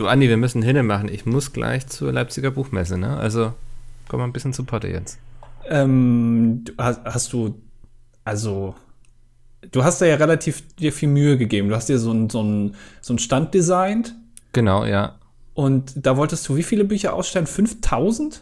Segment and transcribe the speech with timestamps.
[0.00, 1.10] Du, Andi, wir müssen hinne machen.
[1.12, 3.18] Ich muss gleich zur Leipziger Buchmesse, ne?
[3.18, 3.52] Also,
[4.08, 5.18] komm mal ein bisschen zu Potte jetzt.
[5.68, 7.60] Ähm, hast, hast du,
[8.24, 8.74] also,
[9.70, 11.68] du hast da ja relativ dir viel Mühe gegeben.
[11.68, 14.14] Du hast dir so ein, so ein, so ein Stand designt.
[14.54, 15.16] Genau, ja.
[15.52, 17.46] Und da wolltest du wie viele Bücher ausstellen?
[17.46, 18.40] 5000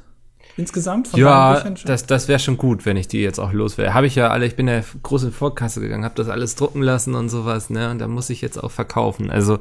[0.57, 1.09] insgesamt?
[1.09, 3.95] Von ja, das, das wäre schon gut, wenn ich die jetzt auch los wäre.
[3.95, 6.83] Habe ich ja alle, ich bin ja groß in Vorkasse gegangen, habe das alles drucken
[6.83, 7.91] lassen und sowas, ne?
[7.91, 9.29] Und da muss ich jetzt auch verkaufen.
[9.29, 9.59] Also,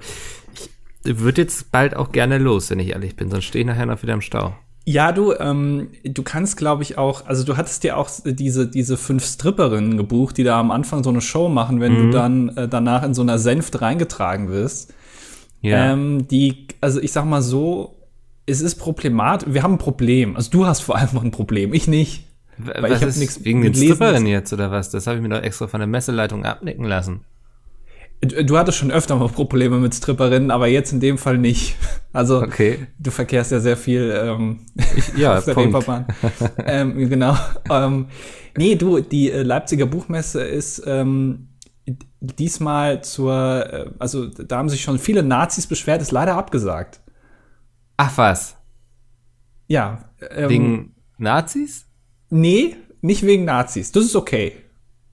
[0.54, 0.70] ich
[1.04, 4.02] würde jetzt bald auch gerne los, wenn ich ehrlich bin, sonst stehe ich nachher noch
[4.04, 4.56] wieder im Stau.
[4.90, 8.96] Ja, du, ähm, du kannst, glaube ich, auch, also du hattest dir auch diese, diese
[8.96, 11.98] fünf Stripperinnen gebucht, die da am Anfang so eine Show machen, wenn mhm.
[12.06, 14.94] du dann äh, danach in so einer Senft reingetragen wirst.
[15.62, 15.92] Ja.
[15.92, 17.98] Ähm, die, also ich sag mal so,
[18.46, 19.50] es ist problematisch.
[19.52, 20.38] Wir haben ein Problem.
[20.38, 22.24] Also du hast vor allem noch ein Problem, ich nicht.
[22.58, 24.90] Weil was ich ist wegen den Stripperinnen jetzt oder was?
[24.90, 27.22] Das habe ich mir doch extra von der Messeleitung abnicken lassen.
[28.20, 31.76] Du hattest schon öfter mal Probleme mit Stripperinnen, aber jetzt in dem Fall nicht.
[32.14, 32.88] Also okay.
[32.98, 35.76] du verkehrst ja sehr viel ähm, ich, ja, auf der Punkt.
[35.76, 36.08] Reeperbahn.
[36.66, 37.38] ähm, genau.
[37.70, 38.08] Ähm,
[38.58, 41.50] nee, du, die äh, Leipziger Buchmesse ist ähm,
[42.20, 47.02] diesmal zur, äh, also da haben sich schon viele Nazis beschwert, ist leider abgesagt.
[47.98, 48.58] Ach was?
[49.68, 50.10] Ja.
[50.32, 51.86] Ähm, wegen Nazis?
[52.30, 53.92] Nee, nicht wegen Nazis.
[53.92, 54.54] Das ist okay.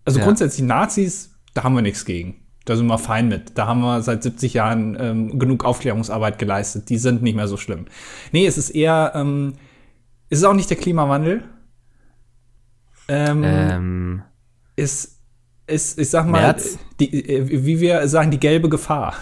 [0.04, 0.24] Also ja.
[0.24, 2.43] grundsätzlich Nazis, da haben wir nichts gegen.
[2.64, 3.58] Da sind wir fein mit.
[3.58, 6.88] Da haben wir seit 70 Jahren ähm, genug Aufklärungsarbeit geleistet.
[6.88, 7.86] Die sind nicht mehr so schlimm.
[8.32, 9.54] Nee, es ist eher, ähm,
[10.30, 11.44] es ist auch nicht der Klimawandel.
[13.08, 14.22] Ähm, ähm
[14.76, 15.20] ist,
[15.66, 16.56] ist, ich sag mal,
[16.98, 19.14] die, äh, wie wir sagen, die gelbe Gefahr.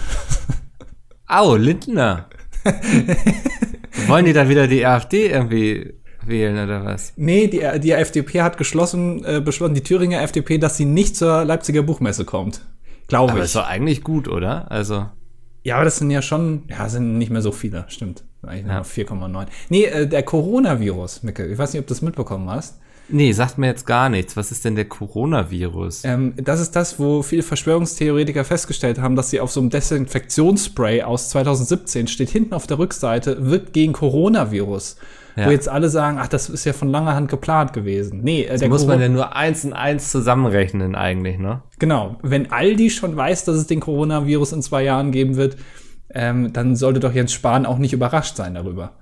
[1.27, 2.29] Au, Lindner.
[4.07, 7.13] Wollen die dann wieder die AfD irgendwie wählen oder was?
[7.17, 11.45] Nee, die, die FDP hat geschlossen, äh, beschlossen, die Thüringer FDP, dass sie nicht zur
[11.45, 12.63] Leipziger Buchmesse kommt.
[13.13, 13.35] Glaube ich.
[13.35, 14.71] Aber ist doch eigentlich gut, oder?
[14.71, 15.07] Also.
[15.65, 18.25] Ja, aber das sind ja schon, ja, sind nicht mehr so viele, stimmt.
[18.43, 18.81] Eigentlich ja.
[18.81, 19.47] 4,9.
[19.69, 22.81] Nee, äh, der Coronavirus, Micke, ich weiß nicht, ob du das mitbekommen hast.
[23.11, 24.35] Nee, sagt mir jetzt gar nichts.
[24.39, 26.05] Was ist denn der Coronavirus?
[26.07, 31.03] Ähm, das ist das, wo viele Verschwörungstheoretiker festgestellt haben, dass sie auf so einem Desinfektionsspray
[31.03, 34.97] aus 2017 steht hinten auf der Rückseite, wirkt gegen Coronavirus.
[35.37, 35.47] Ja.
[35.47, 38.21] Wo jetzt alle sagen, ach, das ist ja von langer Hand geplant gewesen.
[38.23, 41.63] Nee, äh, der muss man ja nur eins und eins zusammenrechnen eigentlich, ne?
[41.79, 42.19] Genau.
[42.23, 45.57] Wenn Aldi schon weiß, dass es den Coronavirus in zwei Jahren geben wird,
[46.11, 48.93] ähm, dann sollte doch Jens Spahn auch nicht überrascht sein darüber.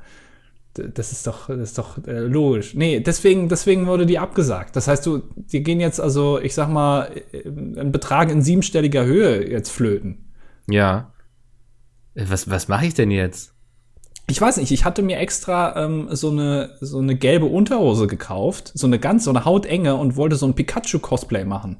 [0.74, 2.74] Das ist doch, das ist doch äh, logisch.
[2.74, 4.76] Nee, deswegen, deswegen wurde die abgesagt.
[4.76, 9.04] Das heißt, du, die gehen jetzt also, ich sag mal, äh, ein Betrag in siebenstelliger
[9.04, 10.30] Höhe jetzt flöten.
[10.68, 11.12] Ja.
[12.14, 13.52] Was, was mache ich denn jetzt?
[14.30, 18.72] Ich weiß nicht, ich hatte mir extra ähm, so eine so eine gelbe Unterhose gekauft,
[18.74, 21.78] so eine ganz so eine hautenge und wollte so ein Pikachu Cosplay machen.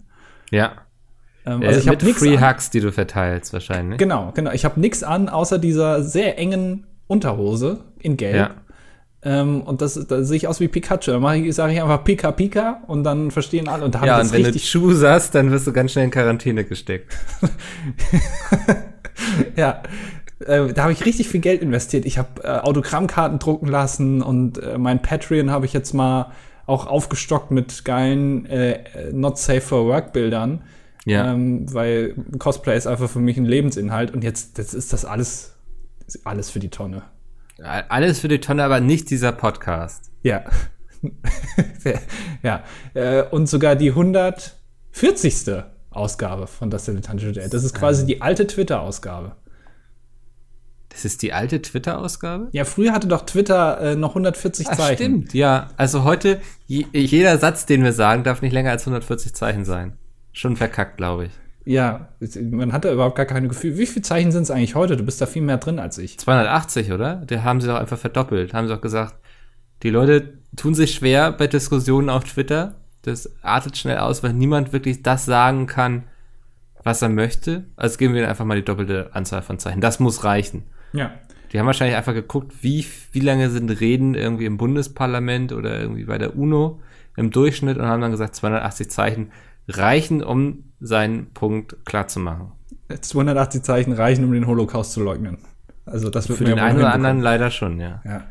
[0.51, 0.73] Ja.
[1.47, 2.49] Ähm, also äh, ich habe nichts Free an.
[2.49, 3.99] Hugs, die du verteilst wahrscheinlich.
[3.99, 4.53] Genau, genau.
[4.53, 8.37] Ich habe nichts an außer dieser sehr engen Unterhose in Gelb.
[8.37, 8.51] Ja.
[9.23, 11.11] Ähm, und das, da sehe ich aus wie Pikachu.
[11.11, 13.85] Dann ich, sage ich einfach Pika Pika und dann verstehen alle.
[13.85, 16.65] Und da ja, und wenn du Schuh hast, dann wirst du ganz schnell in Quarantäne
[16.65, 17.15] gesteckt.
[19.57, 19.83] ja,
[20.41, 22.07] äh, da habe ich richtig viel Geld investiert.
[22.07, 26.33] Ich habe äh, Autogrammkarten drucken lassen und äh, mein Patreon habe ich jetzt mal
[26.67, 30.63] auch aufgestockt mit geilen äh, Not Safe for Work Bildern.
[31.05, 31.33] Ja.
[31.33, 35.57] Ähm, weil Cosplay ist einfach für mich ein Lebensinhalt und jetzt, jetzt ist das alles,
[36.25, 37.03] alles für die Tonne.
[37.63, 40.11] Alles für die Tonne, aber nicht dieser Podcast.
[40.23, 40.45] Ja.
[42.43, 42.63] ja.
[42.95, 45.65] Äh, und sogar die 140.
[45.91, 47.51] Ausgabe von Das Dilettantische Duell.
[47.51, 49.33] Das ist quasi die alte Twitter-Ausgabe.
[50.91, 52.49] Das ist die alte Twitter-Ausgabe?
[52.53, 54.97] Ja, früher hatte doch Twitter äh, noch 140 Ach, Zeichen.
[54.97, 55.69] Stimmt, ja.
[55.77, 59.95] Also heute, jeder Satz, den wir sagen, darf nicht länger als 140 Zeichen sein.
[60.33, 61.31] Schon verkackt, glaube ich.
[61.65, 62.09] Ja,
[62.51, 63.79] man hat da überhaupt gar keine Gefühl.
[63.79, 64.97] Wie viele Zeichen sind es eigentlich heute?
[64.97, 66.19] Du bist da viel mehr drin als ich.
[66.19, 67.17] 280, oder?
[67.17, 68.55] Der haben sie doch einfach verdoppelt.
[68.55, 69.15] Haben sie doch gesagt,
[69.83, 72.77] die Leute tun sich schwer bei Diskussionen auf Twitter.
[73.03, 76.05] Das artet schnell aus, weil niemand wirklich das sagen kann,
[76.83, 77.65] was er möchte.
[77.77, 79.81] Also geben wir einfach mal die doppelte Anzahl von Zeichen.
[79.81, 80.65] Das muss reichen.
[80.93, 81.13] Ja.
[81.53, 86.05] Die haben wahrscheinlich einfach geguckt, wie, wie lange sind Reden irgendwie im Bundesparlament oder irgendwie
[86.05, 86.81] bei der UNO
[87.17, 89.33] im Durchschnitt und haben dann gesagt, 280 Zeichen
[89.69, 92.53] reichen, um seinen Punkt klar zu machen.
[93.01, 95.39] 280 Zeichen reichen, um den Holocaust zu leugnen.
[95.87, 98.01] Also das wird für den einen oder anderen leider schon, ja.
[98.05, 98.23] Ja,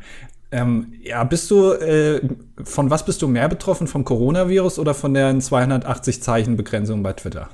[0.50, 2.20] ähm, ja bist du äh,
[2.62, 7.12] von was bist du mehr betroffen, vom Coronavirus oder von der 280 Zeichen Begrenzung bei
[7.12, 7.48] Twitter?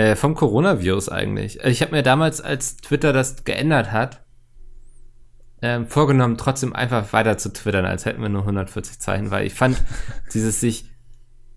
[0.00, 1.60] Äh, vom Coronavirus eigentlich.
[1.60, 4.22] Also ich habe mir damals, als Twitter das geändert hat,
[5.60, 9.52] ähm, vorgenommen, trotzdem einfach weiter zu twittern, als hätten wir nur 140 Zeichen, weil ich
[9.52, 9.82] fand
[10.32, 10.86] dieses sich,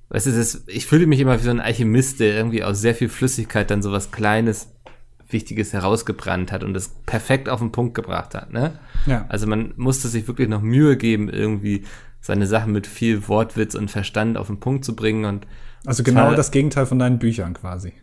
[0.10, 2.94] weißt du, das, ich fühlte mich immer wie so ein Alchemist, der irgendwie aus sehr
[2.96, 4.74] viel Flüssigkeit dann sowas Kleines
[5.30, 8.52] Wichtiges herausgebrannt hat und es perfekt auf den Punkt gebracht hat.
[8.52, 8.78] Ne?
[9.06, 9.26] Ja.
[9.30, 11.86] Also man musste sich wirklich noch Mühe geben, irgendwie
[12.20, 15.24] seine Sachen mit viel Wortwitz und Verstand auf den Punkt zu bringen.
[15.24, 15.48] Und
[15.86, 17.94] Also genau das Gegenteil von deinen Büchern quasi.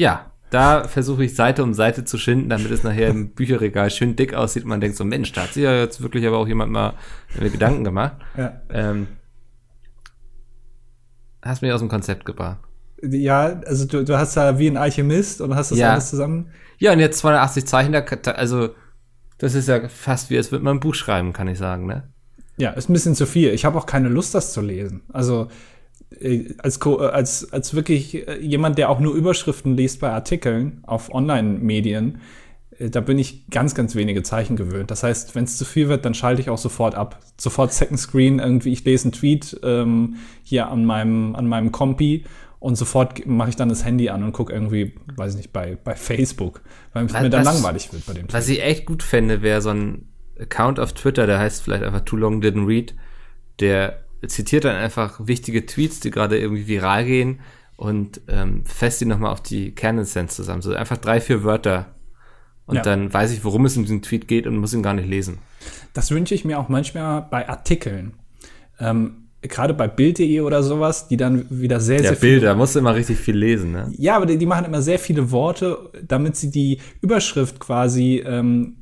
[0.00, 4.16] Ja, da versuche ich Seite um Seite zu schinden, damit es nachher im Bücherregal schön
[4.16, 4.64] dick aussieht.
[4.64, 6.94] Man denkt so, Mensch, da hat sich ja jetzt wirklich aber auch jemand mal
[7.38, 8.16] Gedanken gemacht.
[8.36, 8.60] Ja.
[8.70, 9.06] Ähm,
[11.42, 12.58] hast mich aus dem Konzept gebracht.
[13.02, 15.92] Ja, also du, du hast da wie ein Alchemist und hast das Ja.
[15.92, 16.50] alles zusammen.
[16.78, 18.00] Ja, und jetzt 280 Zeichen, da,
[18.32, 18.70] also
[19.38, 22.08] das ist ja fast wie, als würde man ein Buch schreiben, kann ich sagen, ne?
[22.56, 23.50] Ja, ist ein bisschen zu viel.
[23.52, 25.02] Ich habe auch keine Lust, das zu lesen.
[25.12, 25.48] Also
[26.58, 30.80] als, Ko- äh, als, als wirklich äh, jemand, der auch nur Überschriften liest bei Artikeln
[30.82, 32.20] auf Online-Medien,
[32.78, 34.90] äh, da bin ich ganz, ganz wenige Zeichen gewöhnt.
[34.90, 37.20] Das heißt, wenn es zu viel wird, dann schalte ich auch sofort ab.
[37.38, 42.24] Sofort Second Screen, irgendwie, ich lese einen Tweet ähm, hier an meinem, an meinem Kompi
[42.58, 45.78] und sofort mache ich dann das Handy an und gucke irgendwie, weiß ich nicht, bei,
[45.82, 46.60] bei Facebook,
[46.92, 49.70] weil es mir dann langweilig wird bei dem Was ich echt gut fände, wäre so
[49.70, 50.08] ein
[50.38, 52.94] Account auf Twitter, der heißt vielleicht einfach Too Long Didn't Read,
[53.60, 57.40] der zitiert dann einfach wichtige Tweets, die gerade irgendwie viral gehen
[57.76, 60.62] und ähm, fasst die nochmal auf die Kernessenz zusammen.
[60.62, 61.94] So einfach drei, vier Wörter.
[62.66, 62.82] Und Ja.
[62.82, 65.38] dann weiß ich, worum es in diesem Tweet geht und muss ihn gar nicht lesen.
[65.94, 68.12] Das wünsche ich mir auch manchmal bei Artikeln.
[68.78, 72.30] Ähm, Gerade bei Bild.de oder sowas, die dann wieder sehr, Ja, sehr viel.
[72.32, 73.90] Bilder, musst du immer richtig viel lesen, ne?
[73.96, 78.76] Ja, aber die, die machen immer sehr viele Worte, damit sie die Überschrift quasi ähm,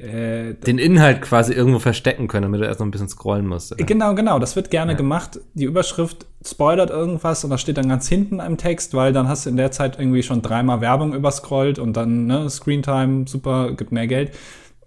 [0.00, 3.72] äh, Den Inhalt quasi irgendwo verstecken können, damit du erst noch ein bisschen scrollen musst.
[3.72, 3.84] oder?
[3.84, 5.38] Genau, genau, das wird gerne gemacht.
[5.54, 9.44] Die Überschrift spoilert irgendwas und das steht dann ganz hinten im Text, weil dann hast
[9.46, 13.92] du in der Zeit irgendwie schon dreimal Werbung überscrollt und dann ne, Screentime, super, gibt
[13.92, 14.32] mehr Geld.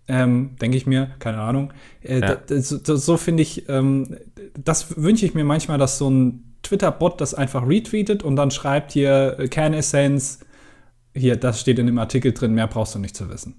[0.08, 1.72] Ähm, Denke ich mir, keine Ahnung.
[2.02, 2.38] Äh, Ja.
[2.48, 4.18] so so, finde ich, ähm,
[4.62, 8.92] das wünsche ich mir manchmal, dass so ein Twitter-Bot das einfach retweetet und dann schreibt
[8.92, 10.40] hier äh, Kernessenz,
[11.16, 13.56] hier, das steht in dem Artikel drin, mehr brauchst du nicht zu wissen.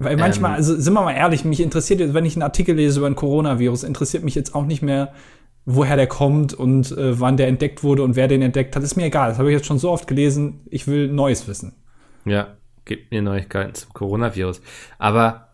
[0.00, 0.56] Weil manchmal, Ähm.
[0.56, 3.14] also sind wir mal ehrlich, mich interessiert jetzt, wenn ich einen Artikel lese über ein
[3.14, 5.12] Coronavirus, interessiert mich jetzt auch nicht mehr,
[5.66, 8.82] woher der kommt und äh, wann der entdeckt wurde und wer den entdeckt hat.
[8.82, 9.28] Ist mir egal.
[9.28, 10.62] Das habe ich jetzt schon so oft gelesen.
[10.70, 11.74] Ich will Neues wissen.
[12.24, 12.56] Ja,
[12.86, 14.62] gibt mir Neuigkeiten zum Coronavirus.
[14.98, 15.48] Aber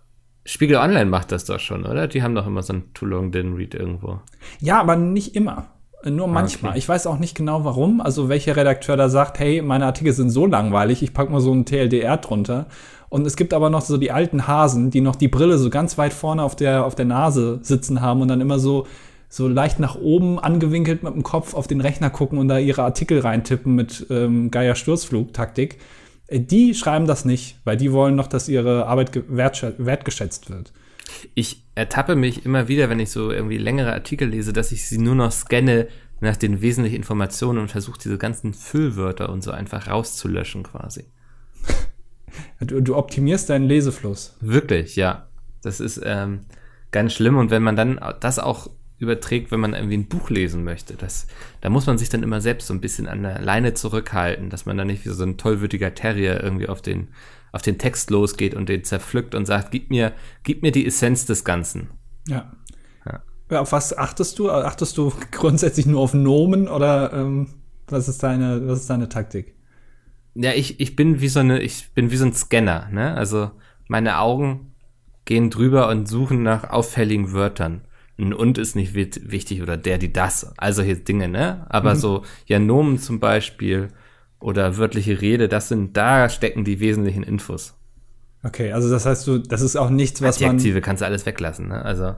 [0.44, 2.06] Spiegel Online macht das doch schon, oder?
[2.06, 4.20] Die haben doch immer so ein Too Long Didn't Read irgendwo.
[4.60, 5.66] Ja, aber nicht immer.
[6.04, 6.70] Nur manchmal.
[6.70, 6.78] okay.
[6.78, 8.00] Ich weiß auch nicht genau warum.
[8.00, 11.52] Also welcher Redakteur da sagt, hey, meine Artikel sind so langweilig, ich pack mal so
[11.52, 12.66] ein TLDR drunter.
[13.08, 15.96] Und es gibt aber noch so die alten Hasen, die noch die Brille so ganz
[15.98, 18.86] weit vorne auf der, auf der Nase sitzen haben und dann immer so,
[19.28, 22.82] so leicht nach oben angewinkelt mit dem Kopf auf den Rechner gucken und da ihre
[22.82, 25.78] Artikel reintippen mit ähm, geier Sturzflug-Taktik.
[26.26, 30.72] Äh, Die schreiben das nicht, weil die wollen noch, dass ihre Arbeit wertgeschätzt wird.
[31.34, 34.98] Ich ertappe mich immer wieder, wenn ich so irgendwie längere Artikel lese, dass ich sie
[34.98, 35.86] nur noch scanne
[36.20, 41.04] nach den wesentlichen Informationen und versuche diese ganzen Füllwörter und so einfach rauszulöschen quasi.
[42.60, 44.36] Du, du optimierst deinen Lesefluss.
[44.40, 45.26] Wirklich, ja.
[45.62, 46.40] Das ist ähm,
[46.92, 47.36] ganz schlimm.
[47.36, 48.68] Und wenn man dann das auch
[48.98, 51.26] überträgt, wenn man irgendwie ein Buch lesen möchte, das,
[51.60, 54.64] da muss man sich dann immer selbst so ein bisschen an der Leine zurückhalten, dass
[54.64, 57.08] man dann nicht wie so ein tollwütiger Terrier irgendwie auf den,
[57.52, 60.12] auf den Text losgeht und den zerpflückt und sagt, gib mir,
[60.44, 61.90] gib mir die Essenz des Ganzen.
[62.26, 62.52] Ja.
[63.04, 63.22] Ja.
[63.50, 64.50] Ja, Auf was achtest du?
[64.50, 67.48] Achtest du grundsätzlich nur auf Nomen oder ähm,
[67.88, 69.55] was ist deine, was ist deine Taktik?
[70.38, 73.14] Ja, ich, ich bin wie so eine, ich bin wie so ein Scanner, ne?
[73.14, 73.50] Also
[73.88, 74.72] meine Augen
[75.24, 77.82] gehen drüber und suchen nach auffälligen Wörtern.
[78.18, 80.52] Ein und ist nicht wichtig oder der, die, das.
[80.58, 81.66] Also hier Dinge, ne?
[81.68, 83.88] Aber so, ja, Nomen zum Beispiel
[84.38, 87.74] oder wörtliche Rede, das sind, da stecken die wesentlichen Infos.
[88.42, 90.50] Okay, also das heißt du, das ist auch nichts, was man.
[90.50, 91.82] Adjektive kannst du alles weglassen, ne?
[91.84, 92.14] Also,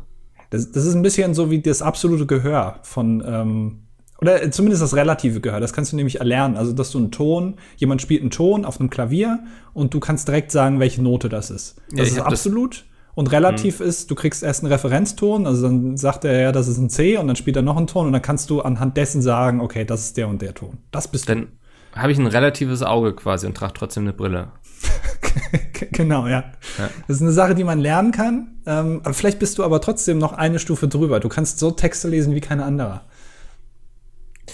[0.51, 3.88] Das, das ist ein bisschen so wie das absolute Gehör von, ähm,
[4.21, 5.61] oder zumindest das relative Gehör.
[5.61, 6.57] Das kannst du nämlich erlernen.
[6.57, 9.41] Also, dass du einen Ton, jemand spielt einen Ton auf einem Klavier
[9.75, 11.77] und du kannst direkt sagen, welche Note das ist.
[11.93, 12.85] Ja, Das ich ist hab das- absolut.
[13.15, 16.79] Und relativ ist, du kriegst erst einen Referenzton, also dann sagt er ja, das ist
[16.79, 19.23] ein C und dann spielt er noch einen Ton und dann kannst du anhand dessen
[19.23, 20.79] sagen, okay, das ist der und der Ton.
[20.93, 21.49] Das bist dann
[21.97, 24.53] habe ich ein relatives Auge quasi und trage trotzdem eine Brille.
[25.93, 26.45] genau, ja.
[27.09, 28.59] Das ist eine Sache, die man lernen kann.
[28.67, 31.19] Ähm, aber vielleicht bist du aber trotzdem noch eine Stufe drüber.
[31.21, 33.03] Du kannst so Texte lesen wie kein anderer.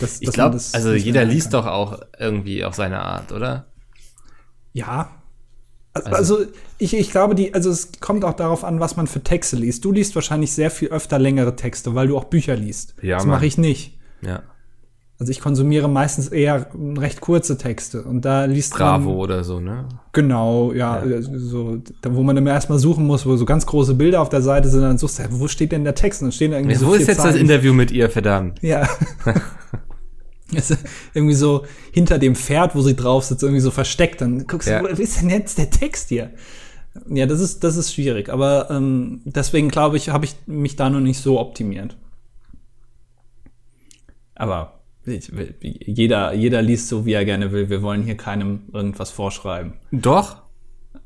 [0.01, 1.63] Das- Ich dass man glaube, das also jeder liest kann.
[1.65, 3.67] doch auch irgendwie auf seine Art, oder?
[4.73, 5.11] Ja.
[5.93, 6.39] Also, also
[6.79, 9.85] ich, ich glaube, die, also es kommt auch darauf an, was man für Texte liest.
[9.85, 12.95] Du liest wahrscheinlich sehr viel öfter längere Texte, weil du auch Bücher liest.
[13.01, 13.97] Ja, das mache ich nicht.
[14.21, 14.43] Ja.
[15.21, 19.61] Also ich konsumiere meistens eher recht kurze Texte und da liest Bravo man oder so,
[19.61, 19.87] ne?
[20.13, 21.23] genau, ja, Ja.
[21.23, 24.43] so da, wo man immer erstmal suchen muss, wo so ganz große Bilder auf der
[24.43, 26.21] Seite sind, dann suchst du, wo steht denn der Text?
[26.21, 27.37] Und dann stehen da irgendwie so Wo ist jetzt das Zeilen.
[27.43, 28.61] Interview mit ihr, verdammt?
[28.61, 28.89] Ja.
[30.53, 30.77] Ist
[31.15, 34.21] irgendwie so hinter dem Pferd, wo sie drauf sitzt, irgendwie so versteckt.
[34.21, 34.81] Dann guckst Ja.
[34.83, 36.31] du, wo ist denn jetzt der Text hier?
[37.09, 38.29] Ja, das ist, das ist schwierig.
[38.29, 41.97] Aber ähm, deswegen glaube ich, habe ich mich da noch nicht so optimiert.
[44.35, 47.69] Aber ich, jeder, jeder liest so, wie er gerne will.
[47.69, 49.75] Wir wollen hier keinem irgendwas vorschreiben.
[49.93, 50.43] Doch?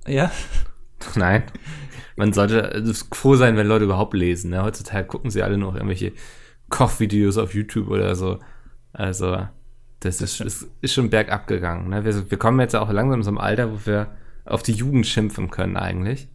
[0.06, 0.30] Ja?
[1.14, 1.44] Nein.
[2.16, 4.50] Man sollte also froh sein, wenn Leute überhaupt lesen.
[4.50, 4.62] Ne?
[4.62, 6.12] Heutzutage gucken sie alle noch irgendwelche
[6.68, 8.38] Kochvideos auf YouTube oder so.
[8.92, 9.46] Also,
[10.00, 11.88] das, ist, ist, ist schon bergab gegangen.
[11.90, 12.04] Ne?
[12.04, 14.08] Wir, wir kommen jetzt auch langsam zum Alter, wo wir
[14.44, 16.28] auf die Jugend schimpfen können eigentlich.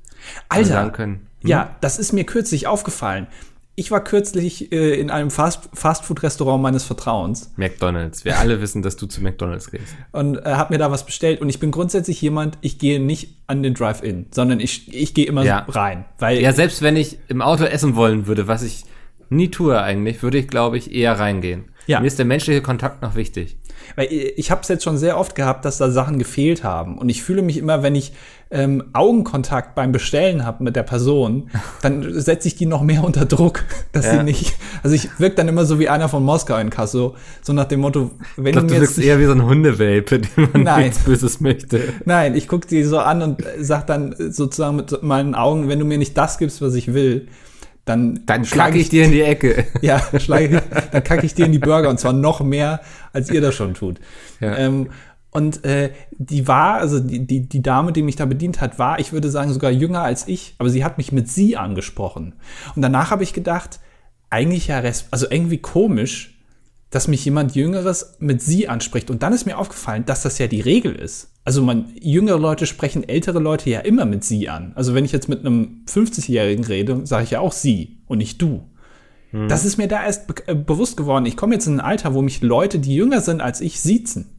[0.49, 3.27] Alter, können, hm, Ja, das ist mir kürzlich aufgefallen.
[3.75, 8.23] Ich war kürzlich äh, in einem Fast Fastfood-Restaurant meines Vertrauens McDonalds.
[8.23, 9.95] Wir alle wissen, dass du zu McDonalds gehst.
[10.11, 11.41] und äh, habe mir da was bestellt.
[11.41, 15.25] Und ich bin grundsätzlich jemand, ich gehe nicht an den Drive-In, sondern ich, ich gehe
[15.25, 15.65] immer Ja.
[15.69, 16.05] rein.
[16.19, 18.85] Weil Ja, selbst wenn ich im Auto essen wollen würde, was ich
[19.29, 21.65] nie tue eigentlich, würde ich, glaube ich, eher reingehen.
[21.87, 21.99] Ja.
[21.99, 23.57] Mir ist der menschliche Kontakt noch wichtig.
[23.95, 26.97] Weil ich habe es jetzt schon sehr oft gehabt, dass da Sachen gefehlt haben.
[26.97, 28.13] Und ich fühle mich immer, wenn ich
[28.49, 31.49] ähm, Augenkontakt beim Bestellen habe mit der Person,
[31.81, 34.17] dann setze ich die noch mehr unter Druck, dass Ja.
[34.19, 34.53] sie nicht.
[34.83, 37.81] Also ich wirke dann immer so wie einer von Moskau in Kasso, so nach dem
[37.81, 40.83] Motto, wenn Ich glaube, du du wirkst eher wie so ein Hundewelpe, dem man Nein.
[40.85, 41.81] nichts Böses möchte.
[42.05, 45.85] Nein, ich gucke die so an und sag dann sozusagen mit meinen Augen, wenn du
[45.85, 47.27] mir nicht das gibst, was ich will,
[47.85, 49.65] dann, Dann schlag kacke ich dir in die Ecke.
[49.81, 50.61] Ja, schlage,
[50.91, 53.73] dann kacke ich dir in die Burger und zwar noch mehr, als ihr das schon
[53.73, 53.99] tut.
[54.39, 54.55] Ja.
[54.57, 54.89] Ähm,
[55.31, 58.99] und äh, die war, also die, die, die Dame, die mich da bedient hat, war,
[58.99, 62.35] ich würde sagen, sogar jünger als ich, aber sie hat mich mit sie angesprochen.
[62.75, 63.79] Und danach habe ich gedacht,
[64.29, 66.32] eigentlich ja, also irgendwie komisch,
[66.93, 69.09] dass mich jemand Jüngeres mit sie anspricht.
[69.09, 71.31] Und dann ist mir aufgefallen, dass das ja die Regel ist.
[71.43, 74.73] Also man, jüngere Leute sprechen ältere Leute ja immer mit sie an.
[74.75, 78.41] Also wenn ich jetzt mit einem 50-Jährigen rede, sage ich ja auch sie und nicht
[78.41, 78.69] du.
[79.47, 81.25] Das ist mir da erst be äh, bewusst geworden.
[81.25, 84.29] Ich komme jetzt in ein Alter, wo mich Leute, die jünger sind als ich, siezen.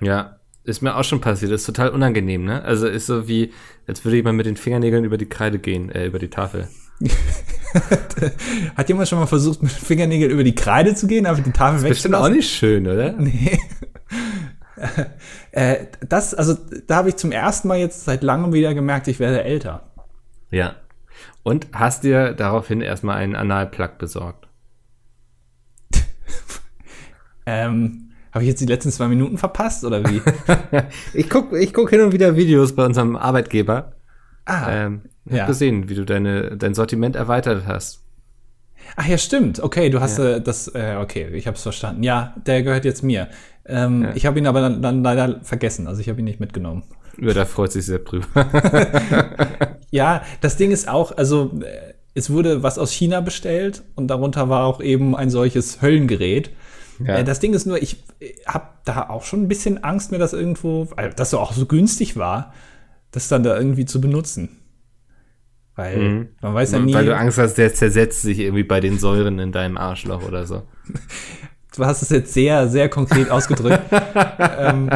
[0.00, 1.50] Ja, ist mir auch schon passiert.
[1.50, 2.62] Das ist total unangenehm, ne?
[2.62, 3.50] Also ist so wie,
[3.88, 6.68] als würde jemand mit den Fingernägeln über die Kreide gehen, äh, über die Tafel.
[8.76, 11.88] Hat jemand schon mal versucht, mit Fingernägeln über die Kreide zu gehen, einfach die Tafel
[11.88, 12.36] Bestimmt auch wegzulassen?
[12.36, 13.12] nicht schön, oder?
[13.18, 13.58] Nee.
[15.52, 19.18] äh, das, also da habe ich zum ersten Mal jetzt seit langem wieder gemerkt, ich
[19.20, 19.92] werde älter.
[20.50, 20.76] Ja.
[21.42, 24.48] Und hast dir daraufhin erstmal einen Analplug besorgt.
[27.46, 30.22] Ähm, habe ich jetzt die letzten zwei Minuten verpasst oder wie?
[31.12, 33.92] ich guck, ich guck hin und wieder Videos bei unserem Arbeitgeber.
[34.46, 35.40] ah, Ähm, ja.
[35.40, 38.02] hab gesehen, wie du deine, dein Sortiment erweitert hast.
[38.96, 39.60] ach ja, stimmt.
[39.60, 42.02] Okay, du hast äh, das, äh, okay, ich habe es verstanden.
[42.02, 43.28] Ja, der gehört jetzt mir.
[43.66, 46.82] Ähm, Ich habe ihn aber dann, dann leider vergessen, also ich habe ihn nicht mitgenommen.
[47.16, 48.26] Über da freut sich sehr drüber.
[49.94, 54.48] Ja, das Ding ist auch, also äh, es wurde was aus China bestellt und darunter
[54.48, 56.50] war auch eben ein solches Höllengerät.
[56.98, 57.18] Ja.
[57.18, 58.02] Äh, das Ding ist nur, ich
[58.44, 61.66] habe da auch schon ein bisschen Angst, mir das irgendwo, weil das so auch so
[61.66, 62.52] günstig war,
[63.12, 64.48] das dann da irgendwie zu benutzen.
[65.76, 66.96] Weil man weiß ja nie, Mhm.
[66.96, 70.46] Weil du Angst hast, der zersetzt sich irgendwie bei den Säuren in deinem Arschloch oder
[70.46, 70.62] so.
[71.76, 73.82] du hast es jetzt sehr, sehr konkret ausgedrückt.
[74.58, 74.88] ähm,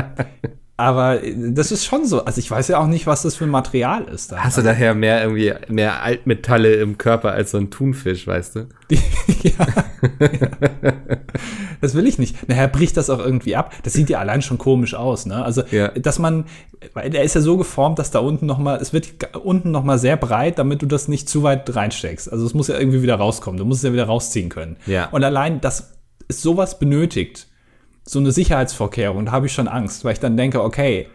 [0.78, 2.24] aber das ist schon so.
[2.24, 4.30] Also ich weiß ja auch nicht, was das für ein Material ist.
[4.30, 4.38] Da.
[4.38, 8.66] Hast du daher mehr irgendwie mehr Altmetalle im Körper als so ein Thunfisch, weißt du?
[9.42, 9.66] ja.
[11.80, 12.48] Das will ich nicht.
[12.48, 13.74] Nachher bricht das auch irgendwie ab.
[13.82, 15.44] Das sieht ja allein schon komisch aus, ne?
[15.44, 15.88] Also, Ja.
[15.88, 16.44] dass man,
[16.94, 19.82] weil der ist ja so geformt, dass da unten noch mal, es wird unten noch
[19.84, 22.30] mal sehr breit, damit du das nicht zu weit reinsteckst.
[22.32, 23.58] Also, es muss ja irgendwie wieder rauskommen.
[23.58, 24.76] Du musst es ja wieder rausziehen können.
[24.86, 25.08] Ja.
[25.10, 25.92] Und allein, dass
[26.28, 27.48] es sowas benötigt,
[28.08, 31.08] so eine Sicherheitsvorkehrung, da habe ich schon Angst, weil ich dann denke, okay,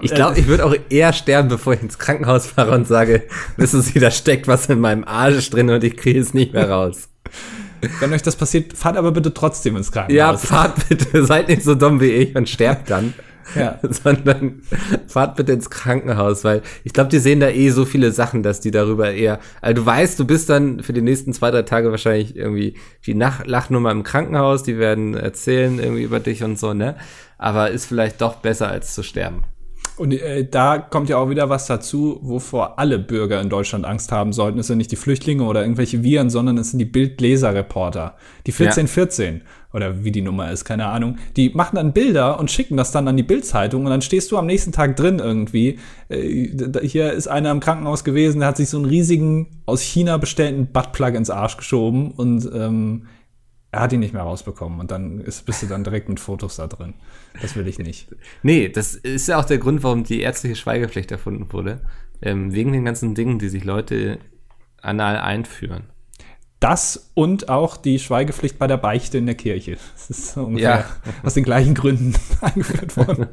[0.00, 3.24] Ich glaube, ich würde auch eher sterben, bevor ich ins Krankenhaus fahre und sage,
[3.56, 6.70] wissen Sie, da steckt was in meinem Arsch drin und ich kriege es nicht mehr
[6.70, 7.08] raus.
[8.00, 10.44] wenn euch das passiert, fahrt aber bitte trotzdem ins Ja, Krankenhaus.
[10.44, 13.14] fahrt bitte, seid nicht so dumm wie ich und sterbt dann.
[13.54, 13.78] Ja.
[13.82, 14.62] sondern
[15.06, 18.60] fahrt bitte ins Krankenhaus, weil ich glaube, die sehen da eh so viele Sachen, dass
[18.60, 21.90] die darüber eher, also du weißt, du bist dann für die nächsten zwei, drei Tage
[21.90, 22.74] wahrscheinlich irgendwie
[23.06, 26.96] die Nach Lachnummer im Krankenhaus, die werden erzählen irgendwie über dich und so, ne?
[27.38, 29.42] Aber ist vielleicht doch besser als zu sterben.
[29.96, 34.10] Und äh, da kommt ja auch wieder was dazu, wovor alle Bürger in Deutschland Angst
[34.10, 34.58] haben sollten.
[34.58, 38.16] Es sind nicht die Flüchtlinge oder irgendwelche Viren, sondern es sind die Bildleser-Reporter.
[38.46, 39.42] Die 1414
[39.74, 41.18] oder wie die Nummer ist, keine Ahnung.
[41.36, 44.38] Die machen dann Bilder und schicken das dann an die Bildzeitung und dann stehst du
[44.38, 45.80] am nächsten Tag drin irgendwie.
[46.08, 46.48] Äh,
[46.82, 50.68] hier ist einer im Krankenhaus gewesen, der hat sich so einen riesigen aus China bestellten
[50.68, 53.06] Buttplug ins Arsch geschoben und ähm,
[53.72, 54.78] er hat ihn nicht mehr rausbekommen.
[54.78, 56.94] Und dann ist, bist du dann direkt mit Fotos da drin.
[57.42, 58.06] Das will ich nicht.
[58.44, 61.80] Nee, das ist ja auch der Grund, warum die ärztliche Schweigepflicht erfunden wurde.
[62.22, 64.20] Ähm, wegen den ganzen Dingen, die sich Leute
[64.80, 65.88] anal einführen.
[66.64, 69.76] Das und auch die Schweigepflicht bei der Beichte in der Kirche.
[69.92, 71.12] Das ist so ungefähr ja.
[71.22, 73.26] aus den gleichen Gründen eingeführt worden.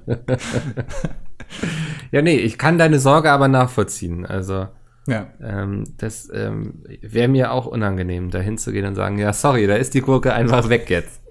[2.11, 4.25] ja, nee, ich kann deine Sorge aber nachvollziehen.
[4.25, 4.67] Also,
[5.07, 5.27] ja.
[5.41, 9.93] Ähm, das ähm, wäre mir auch unangenehm, da hinzugehen und sagen, ja, sorry, da ist
[9.93, 11.21] die Gurke einfach weg jetzt.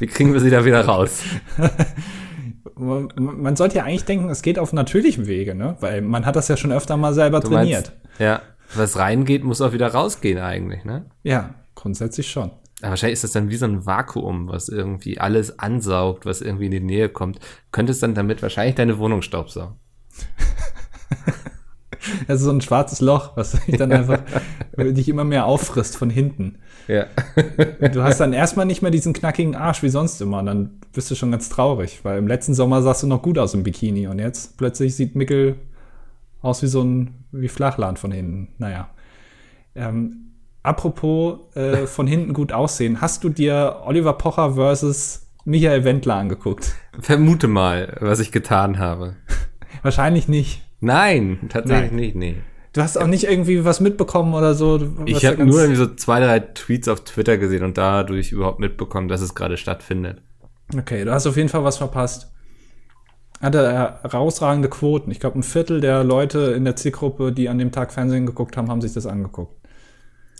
[0.00, 1.22] Wie kriegen wir sie da wieder raus?
[2.74, 5.76] man sollte ja eigentlich denken, es geht auf natürlichem Wege, ne?
[5.78, 7.92] Weil man hat das ja schon öfter mal selber du trainiert.
[7.92, 8.42] Meinst, ja,
[8.76, 11.06] was reingeht, muss auch wieder rausgehen eigentlich, ne?
[11.22, 12.50] Ja, grundsätzlich schon.
[12.80, 16.66] Aber wahrscheinlich ist das dann wie so ein Vakuum, was irgendwie alles ansaugt, was irgendwie
[16.66, 17.38] in die Nähe kommt.
[17.72, 19.76] Könntest dann damit wahrscheinlich deine Wohnung staubsaugen.
[22.26, 24.20] Das ist so ein schwarzes Loch, was dich dann einfach
[24.76, 26.58] dich immer mehr auffrisst von hinten.
[26.86, 27.06] Ja.
[27.92, 30.40] du hast dann erstmal nicht mehr diesen knackigen Arsch wie sonst immer.
[30.40, 33.38] Und dann bist du schon ganz traurig, weil im letzten Sommer sahst du noch gut
[33.38, 35.56] aus im Bikini und jetzt plötzlich sieht Mickel
[36.44, 38.48] aus wie so ein wie Flachland von hinten.
[38.58, 38.90] Naja.
[39.74, 40.32] Ähm,
[40.62, 46.74] apropos äh, von hinten gut aussehen, hast du dir Oliver Pocher versus Michael Wendler angeguckt?
[47.00, 49.16] Vermute mal, was ich getan habe.
[49.82, 50.62] Wahrscheinlich nicht.
[50.80, 52.00] Nein, tatsächlich Nein.
[52.00, 52.36] nicht, nee.
[52.74, 54.80] Du hast auch nicht irgendwie was mitbekommen oder so?
[55.06, 59.06] Ich habe nur irgendwie so zwei, drei Tweets auf Twitter gesehen und dadurch überhaupt mitbekommen,
[59.06, 60.20] dass es gerade stattfindet.
[60.76, 62.33] Okay, du hast auf jeden Fall was verpasst.
[63.44, 65.10] Hatte herausragende Quoten.
[65.10, 68.56] Ich glaube, ein Viertel der Leute in der Zielgruppe, die an dem Tag Fernsehen geguckt
[68.56, 69.54] haben, haben sich das angeguckt.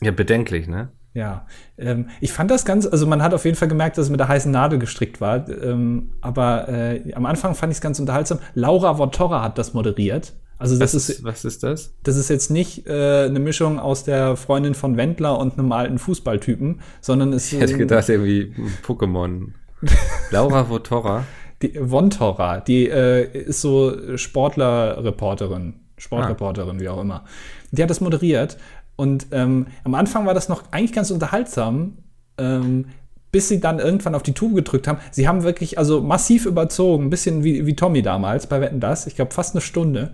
[0.01, 0.91] Ja, bedenklich, ne?
[1.15, 1.47] Ja,
[1.79, 4.19] ähm, ich fand das ganz, also man hat auf jeden Fall gemerkt, dass es mit
[4.19, 5.49] der heißen Nadel gestrickt war.
[5.49, 8.41] Ähm, aber äh, am Anfang fand ich es ganz unterhaltsam.
[8.55, 10.33] Laura Vontora hat das moderiert.
[10.59, 11.95] Also das was, ist, was ist das?
[12.03, 15.99] Das ist jetzt nicht äh, eine Mischung aus der Freundin von Wendler und einem alten
[15.99, 19.49] Fußballtypen, sondern es Ich hätte gedacht, irgendwie Pokémon.
[20.31, 21.25] Laura Vontora.
[21.65, 26.81] Die Vontora, die äh, ist so Sportler-Reporterin, Sportreporterin, ah.
[26.81, 27.25] wie auch immer.
[27.71, 28.59] Die hat das moderiert
[28.97, 31.95] und ähm, am Anfang war das noch eigentlich ganz unterhaltsam,
[32.37, 32.87] ähm,
[33.33, 34.99] bis sie dann irgendwann auf die Tube gedrückt haben.
[35.11, 39.07] Sie haben wirklich also massiv überzogen, ein bisschen wie, wie Tommy damals bei Wetten Das.
[39.07, 40.13] Ich glaube fast eine Stunde.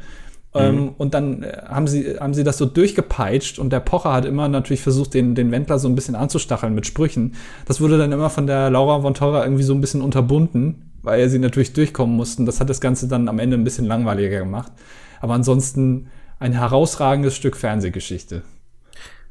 [0.52, 0.88] Ähm, mhm.
[0.98, 4.48] und dann äh, haben sie, haben sie das so durchgepeitscht und der Pocher hat immer
[4.48, 7.34] natürlich versucht, den, den Wendler so ein bisschen anzustacheln mit Sprüchen.
[7.66, 11.28] Das wurde dann immer von der Laura von Torra irgendwie so ein bisschen unterbunden, weil
[11.28, 12.46] sie natürlich durchkommen mussten.
[12.46, 14.72] Das hat das Ganze dann am Ende ein bisschen langweiliger gemacht.
[15.20, 16.08] Aber ansonsten
[16.38, 18.42] ein herausragendes Stück Fernsehgeschichte.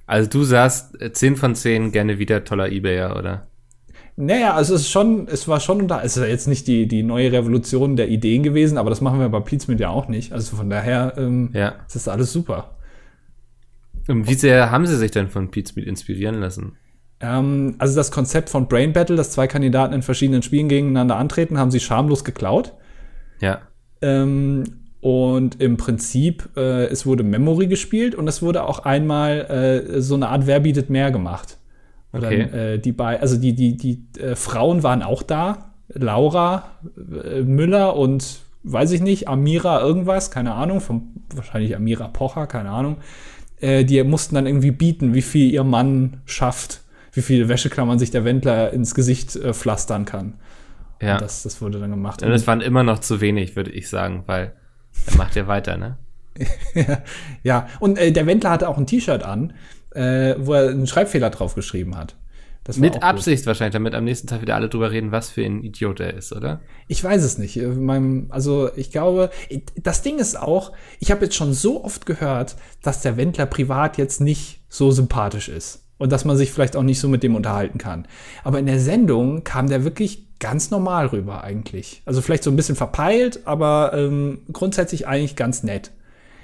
[0.05, 3.47] Also du sagst 10 von 10 gerne wieder toller Ebayer, oder?
[4.15, 7.03] Naja, also es ist schon, es war schon da, es ist jetzt nicht die, die
[7.03, 10.33] neue Revolution der Ideen gewesen, aber das machen wir bei Pizmeet ja auch nicht.
[10.33, 11.75] Also von daher ähm, ja.
[11.93, 12.75] ist alles super.
[14.09, 16.75] Und wie sehr haben Sie sich denn von Pizmeet inspirieren lassen?
[17.21, 21.57] Ähm, also das Konzept von Brain Battle, dass zwei Kandidaten in verschiedenen Spielen gegeneinander antreten,
[21.57, 22.73] haben sie schamlos geklaut.
[23.41, 23.61] Ja.
[24.01, 24.63] Ähm,
[25.01, 30.15] und im Prinzip, äh, es wurde Memory gespielt und es wurde auch einmal äh, so
[30.15, 31.57] eine Art Wer bietet mehr gemacht.
[32.11, 32.47] Okay.
[32.51, 35.71] Dann, äh, die bei, also die, die, die äh, Frauen waren auch da.
[35.93, 36.71] Laura
[37.23, 42.69] äh, Müller und weiß ich nicht, Amira irgendwas, keine Ahnung, vom, wahrscheinlich Amira Pocher, keine
[42.69, 42.97] Ahnung.
[43.61, 46.81] Äh, die mussten dann irgendwie bieten, wie viel ihr Mann schafft,
[47.19, 50.35] wie viele Wäscheklammern sich der Wendler ins Gesicht äh, pflastern kann.
[51.01, 51.15] Ja.
[51.15, 52.23] Und das, das wurde dann gemacht.
[52.23, 54.53] Und das waren immer noch zu wenig, würde ich sagen, weil
[55.05, 55.97] er macht ja weiter, ne?
[57.43, 59.53] ja, und äh, der Wendler hatte auch ein T-Shirt an,
[59.91, 62.15] äh, wo er einen Schreibfehler drauf geschrieben hat.
[62.77, 63.47] Mit Absicht gut.
[63.47, 66.31] wahrscheinlich, damit am nächsten Tag wieder alle drüber reden, was für ein Idiot er ist,
[66.33, 66.61] oder?
[66.87, 67.57] Ich weiß es nicht.
[67.57, 67.73] Äh,
[68.29, 69.31] also ich glaube,
[69.75, 73.97] das Ding ist auch, ich habe jetzt schon so oft gehört, dass der Wendler privat
[73.97, 75.88] jetzt nicht so sympathisch ist.
[75.99, 78.07] Und dass man sich vielleicht auch nicht so mit dem unterhalten kann.
[78.43, 82.01] Aber in der Sendung kam der wirklich ganz normal rüber eigentlich.
[82.05, 85.91] Also vielleicht so ein bisschen verpeilt, aber ähm, grundsätzlich eigentlich ganz nett.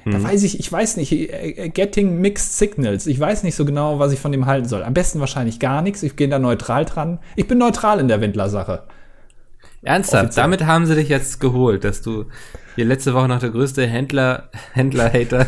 [0.04, 0.12] Mhm.
[0.12, 3.08] Da weiß ich, ich weiß nicht, äh, getting mixed signals.
[3.08, 4.84] Ich weiß nicht so genau, was ich von dem halten soll.
[4.84, 6.04] Am besten wahrscheinlich gar nichts.
[6.04, 7.20] Ich gehe da neutral dran.
[7.36, 8.84] Ich bin neutral in der Wendler-Sache.
[9.82, 10.44] Ernsthaft, Offiziell.
[10.44, 12.26] damit haben sie dich jetzt geholt, dass du
[12.76, 15.46] hier letzte Woche noch der größte Händler, Händler-Hater,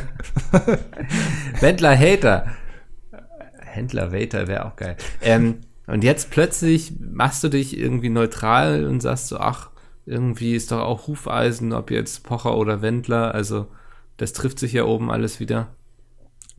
[1.60, 2.46] Wendler-Hater,
[3.78, 4.98] Händler-Waiter wäre auch geil.
[5.22, 9.70] Ähm, und jetzt plötzlich machst du dich irgendwie neutral und sagst so, ach,
[10.06, 13.68] irgendwie ist doch auch Hufeisen, ob jetzt Pocher oder Wendler, also
[14.18, 15.68] das trifft sich ja oben alles wieder.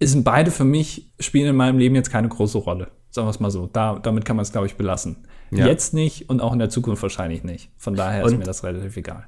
[0.01, 2.89] Sind beide für mich, spielen in meinem Leben jetzt keine große Rolle.
[3.11, 3.67] Sagen wir es mal so.
[3.67, 5.27] Da, damit kann man es, glaube ich, belassen.
[5.51, 5.67] Ja.
[5.67, 7.71] Jetzt nicht und auch in der Zukunft wahrscheinlich nicht.
[7.77, 9.27] Von daher und ist mir das relativ egal.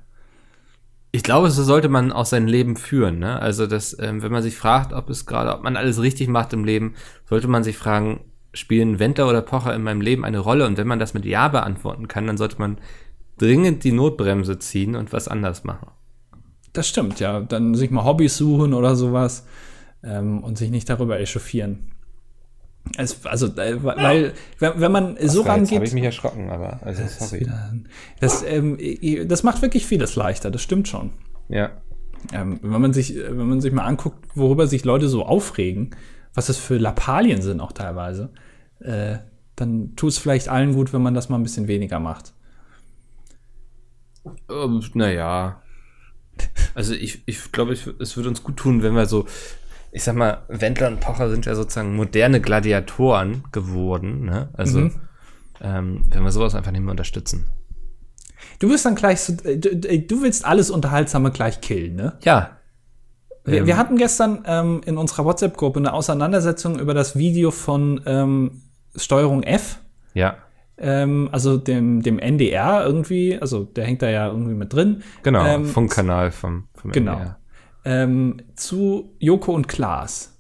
[1.12, 3.18] Ich glaube, so sollte man auch sein Leben führen.
[3.18, 3.40] Ne?
[3.40, 6.52] Also, dass, ähm, wenn man sich fragt, ob es gerade, ob man alles richtig macht
[6.52, 6.94] im Leben,
[7.28, 8.20] sollte man sich fragen,
[8.52, 10.66] spielen Wendler oder Pocher in meinem Leben eine Rolle?
[10.66, 12.78] Und wenn man das mit Ja beantworten kann, dann sollte man
[13.38, 15.90] dringend die Notbremse ziehen und was anders machen.
[16.72, 17.40] Das stimmt, ja.
[17.40, 19.46] Dann sich mal Hobbys suchen oder sowas
[20.04, 21.92] ähm, und sich nicht darüber echauffieren.
[22.96, 27.02] Es, also, äh, weil, wenn, man so Jetzt habe ich rangeht, mich erschrocken, aber also
[27.06, 27.46] sorry.
[28.20, 28.78] das, ähm,
[29.28, 31.10] das macht wirklich vieles leichter, das stimmt schon.
[31.48, 31.70] Ja.
[32.32, 35.94] Ähm, wenn man sich, wenn man sich mal anguckt, worüber sich Leute so aufregen,
[36.34, 38.30] was das für Lappalien sind auch teilweise,
[38.80, 39.18] äh,
[39.56, 42.34] dann tut es vielleicht allen gut, wenn man das mal ein bisschen weniger macht.
[44.50, 45.62] Ähm, naja.
[46.74, 49.26] Also ich, ich glaube, es würde uns gut tun, wenn wir so,
[49.92, 54.48] ich sag mal, Wendler und Pocher sind ja sozusagen moderne Gladiatoren geworden, ne?
[54.52, 54.92] Also, Mhm.
[55.60, 57.48] ähm, wenn wir sowas einfach nicht mehr unterstützen.
[58.58, 62.14] Du wirst dann gleich so, äh, du, äh, du willst alles Unterhaltsame gleich killen, ne?
[62.22, 62.56] Ja.
[63.44, 63.66] Wir, Ähm.
[63.66, 68.62] wir hatten gestern ähm, in unserer WhatsApp-Gruppe eine Auseinandersetzung über das Video von ähm,
[68.96, 69.78] Steuerung F,
[70.14, 70.36] Ja.
[70.78, 75.02] ähm, also dem, dem NDR irgendwie, also der hängt da ja irgendwie mit drin.
[75.22, 75.44] Genau.
[75.46, 77.12] Ähm, Funkkanal vom, vom Genau.
[77.16, 77.36] NDR.
[77.84, 80.38] Ähm, zu Joko und Klaas.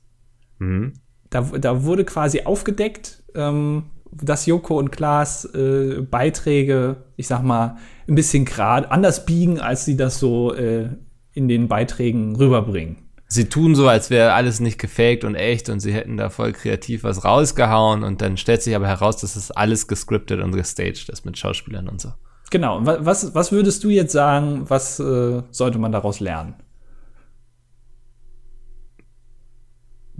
[0.58, 0.94] Mhm.
[1.30, 7.76] Da, da wurde quasi aufgedeckt, ähm, dass Joko und Klaas äh, Beiträge, ich sag mal,
[8.08, 10.88] ein bisschen grad anders biegen, als sie das so äh,
[11.32, 12.96] in den Beiträgen rüberbringen.
[13.32, 16.52] Sie tun so, als wäre alles nicht gefaked und echt und sie hätten da voll
[16.52, 21.08] kreativ was rausgehauen und dann stellt sich aber heraus, dass es alles gescriptet und gestaged
[21.08, 22.12] ist mit Schauspielern und so.
[22.50, 22.80] Genau.
[22.82, 26.54] Was, was würdest du jetzt sagen, was äh, sollte man daraus lernen?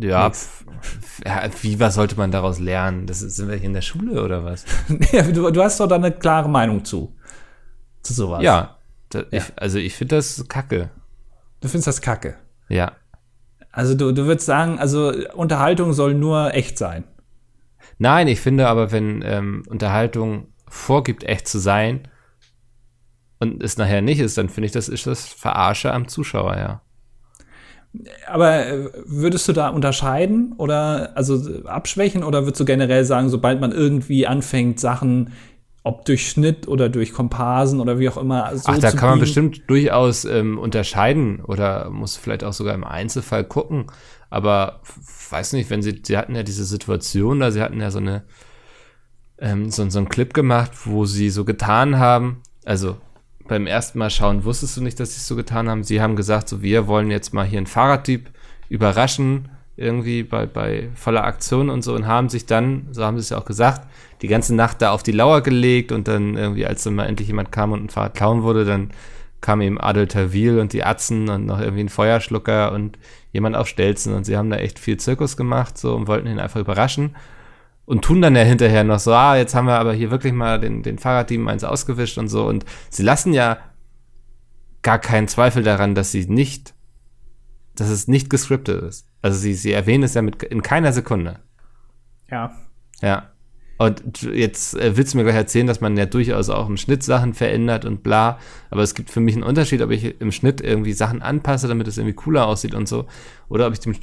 [0.02, 0.64] Ja, pf-
[1.26, 3.06] ja, wie, was sollte man daraus lernen?
[3.06, 4.64] Das sind wir hier in der Schule oder was?
[5.32, 7.14] Du, du hast doch da eine klare Meinung zu.
[8.02, 8.42] Zu sowas.
[8.42, 8.78] Ja,
[9.10, 9.26] da, Ja.
[9.30, 10.90] Ich, also ich finde das kacke.
[11.60, 12.36] Du findest das kacke.
[12.68, 12.92] Ja.
[13.72, 17.04] Also du, du würdest sagen, also Unterhaltung soll nur echt sein.
[17.98, 22.08] Nein, ich finde aber, wenn ähm, Unterhaltung vorgibt, echt zu sein
[23.38, 26.80] und es nachher nicht ist, dann finde ich, das ist das Verarsche am Zuschauer, ja.
[28.26, 33.60] Aber äh, würdest du da unterscheiden oder also abschwächen oder würdest du generell sagen, sobald
[33.60, 35.32] man irgendwie anfängt, Sachen,
[35.82, 39.18] ob durch Schnitt oder durch Komparsen oder wie auch immer, so Ach, da kann man
[39.18, 39.20] biegen?
[39.20, 43.86] bestimmt durchaus ähm, unterscheiden oder muss vielleicht auch sogar im Einzelfall gucken.
[44.28, 44.80] Aber
[45.30, 48.22] weiß nicht, wenn sie, sie hatten ja diese Situation da, sie hatten ja so eine,
[49.38, 52.98] ähm, so, so einen Clip gemacht, wo sie so getan haben, also
[53.50, 55.82] beim ersten Mal schauen wusstest du nicht, dass sie es so getan haben.
[55.82, 58.30] Sie haben gesagt, so wir wollen jetzt mal hier einen Fahrraddieb
[58.68, 63.22] überraschen, irgendwie bei, bei voller Aktion und so und haben sich dann, so haben sie
[63.22, 63.88] es ja auch gesagt,
[64.22, 67.26] die ganze Nacht da auf die Lauer gelegt und dann irgendwie, als dann mal endlich
[67.26, 68.92] jemand kam und ein Fahrrad klauen wurde, dann
[69.40, 72.98] kam eben Adel Tawil und die Atzen und noch irgendwie ein Feuerschlucker und
[73.32, 76.38] jemand auf Stelzen und sie haben da echt viel Zirkus gemacht so und wollten ihn
[76.38, 77.16] einfach überraschen
[77.90, 80.60] und tun dann ja hinterher noch so, ah, jetzt haben wir aber hier wirklich mal
[80.60, 83.58] den, den Fahrraddieben eins ausgewischt und so und sie lassen ja
[84.82, 86.72] gar keinen Zweifel daran, dass sie nicht,
[87.74, 89.08] dass es nicht gescriptet ist.
[89.22, 91.40] Also sie, sie erwähnen es ja mit, in keiner Sekunde.
[92.30, 92.52] Ja.
[93.02, 93.32] Ja.
[93.76, 97.02] Und jetzt äh, willst du mir gleich erzählen, dass man ja durchaus auch im Schnitt
[97.02, 98.38] Sachen verändert und bla.
[98.70, 101.88] Aber es gibt für mich einen Unterschied, ob ich im Schnitt irgendwie Sachen anpasse, damit
[101.88, 103.06] es irgendwie cooler aussieht und so.
[103.48, 103.96] Oder ob ich dem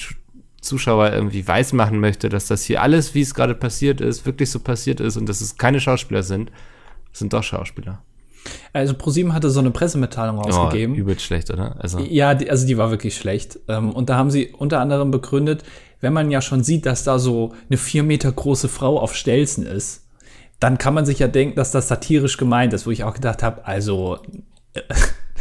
[0.67, 4.51] Zuschauer irgendwie weiß machen möchte, dass das hier alles, wie es gerade passiert ist, wirklich
[4.51, 6.51] so passiert ist und dass es keine Schauspieler sind.
[7.11, 8.03] Sind doch Schauspieler.
[8.73, 10.95] Also ProSieben hatte so eine Pressemitteilung rausgegeben.
[10.95, 11.75] Oh, übelst schlecht, oder?
[11.79, 13.59] Also, Ja, die, also die war wirklich schlecht.
[13.67, 15.63] Ähm, und da haben sie unter anderem begründet,
[15.99, 19.65] wenn man ja schon sieht, dass da so eine vier Meter große Frau auf Stelzen
[19.65, 20.05] ist,
[20.59, 23.43] dann kann man sich ja denken, dass das satirisch gemeint ist, wo ich auch gedacht
[23.43, 24.19] habe, also
[24.73, 24.81] äh,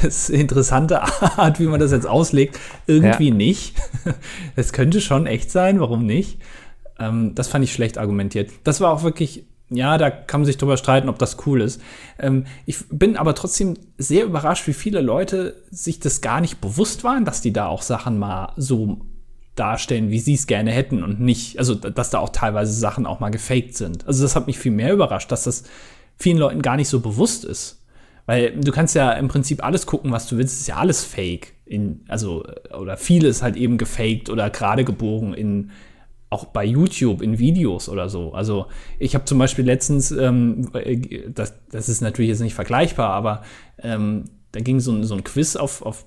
[0.03, 1.03] ist eine interessante
[1.39, 3.35] Art, wie man das jetzt auslegt, irgendwie Ja.
[3.35, 3.75] nicht.
[4.57, 6.39] Es könnte schon echt sein, warum nicht?
[6.99, 8.51] Ähm, das fand ich schlecht argumentiert.
[8.65, 11.81] Das war auch wirklich, ja, da kann man sich drüber streiten, ob das cool ist.
[12.19, 17.05] Ähm, ich bin aber trotzdem sehr überrascht, wie viele Leute sich das gar nicht bewusst
[17.05, 18.99] waren, dass die da auch Sachen mal so
[19.57, 23.21] darstellen, wie sie es gerne hätten und nicht, also dass da auch teilweise Sachen auch
[23.21, 24.07] mal gefaked sind.
[24.07, 25.65] Also das hat mich viel mehr überrascht, dass das
[26.19, 27.83] vielen Leuten gar nicht so bewusst ist.
[28.27, 31.55] Weil du kannst ja im Prinzip alles gucken, was du willst, ist ja alles fake.
[31.65, 32.45] In, also,
[32.79, 35.71] oder vieles halt eben gefaked oder gerade gebogen in
[36.29, 38.33] auch bei YouTube in Videos oder so.
[38.33, 38.67] Also
[38.99, 43.43] ich habe zum Beispiel letztens, ähm, äh, das, das ist natürlich jetzt nicht vergleichbar, aber
[43.79, 46.05] ähm, da ging so ein, so ein Quiz auf, auf,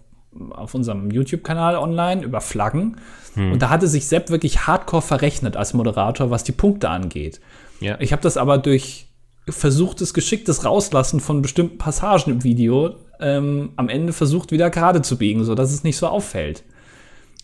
[0.49, 2.97] auf unserem YouTube-Kanal online über Flaggen.
[3.35, 7.39] Und da hatte sich Sepp wirklich hardcore verrechnet als Moderator, was die Punkte angeht.
[7.79, 7.97] ja.
[8.01, 9.08] Ich habe das aber durch
[9.51, 15.17] versuchtes, geschicktes Rauslassen von bestimmten Passagen im Video ähm, am Ende versucht, wieder gerade zu
[15.17, 16.63] biegen, sodass es nicht so auffällt.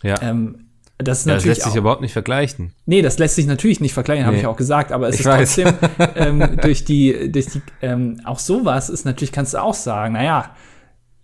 [0.02, 0.20] ja.
[0.22, 0.60] Ähm,
[0.98, 2.72] das ist ja, das lässt sich auch, überhaupt nicht vergleichen.
[2.86, 4.40] Nee, das lässt sich natürlich nicht vergleichen, habe Nee.
[4.40, 5.54] ich auch gesagt, aber es Ich ist weiß.
[5.56, 5.74] trotzdem
[6.14, 10.54] ähm, durch die, durch die, ähm, auch sowas ist natürlich, kannst du auch sagen, naja,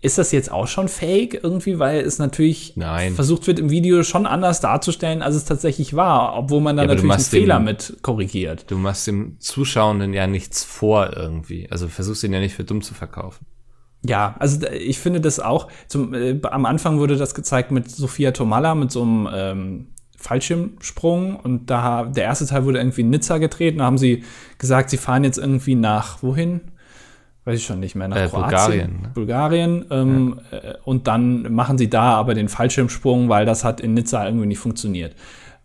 [0.03, 3.13] ist das jetzt auch schon fake irgendwie, weil es natürlich Nein.
[3.15, 6.93] versucht wird, im Video schon anders darzustellen, als es tatsächlich war, obwohl man dann Ja,
[6.95, 8.65] natürlich einen Fehler mit korrigiert.
[8.69, 11.67] Du machst dem Zuschauenden ja nichts vor irgendwie.
[11.71, 13.45] Also versuchst ihn ja nicht für dumm zu verkaufen.
[14.05, 17.89] Ja, also da- ich finde das auch, zum, äh, am Anfang wurde das gezeigt mit
[17.89, 19.87] Sophia Tomalla, mit so einem ähm,
[20.17, 24.23] Fallschirmsprung und da der erste Teil wurde irgendwie in Nizza gedreht und da haben sie
[24.57, 26.61] gesagt, sie fahren jetzt irgendwie nach wohin?
[27.45, 28.49] Weiß ich schon nicht mehr, nach Äh, Kroatien.
[28.49, 29.11] Bulgarien, ne?
[29.13, 29.85] Bulgarien.
[29.91, 34.25] Ähm, äh, und dann machen sie da aber den Fallschirmsprung, weil das hat in Nizza
[34.25, 35.13] irgendwie nicht funktioniert.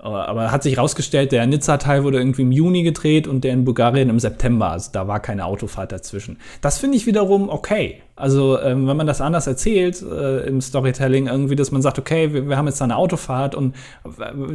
[0.00, 3.64] Äh, Aber hat sich rausgestellt, der Nizza-Teil wurde irgendwie im Juni gedreht und der in
[3.64, 4.70] Bulgarien im September.
[4.72, 6.38] Also da war keine Autofahrt dazwischen.
[6.60, 8.02] Das finde ich wiederum okay.
[8.16, 12.32] Also ähm, wenn man das anders erzählt äh, im Storytelling, irgendwie, dass man sagt, okay,
[12.32, 13.74] wir, wir haben jetzt da eine Autofahrt und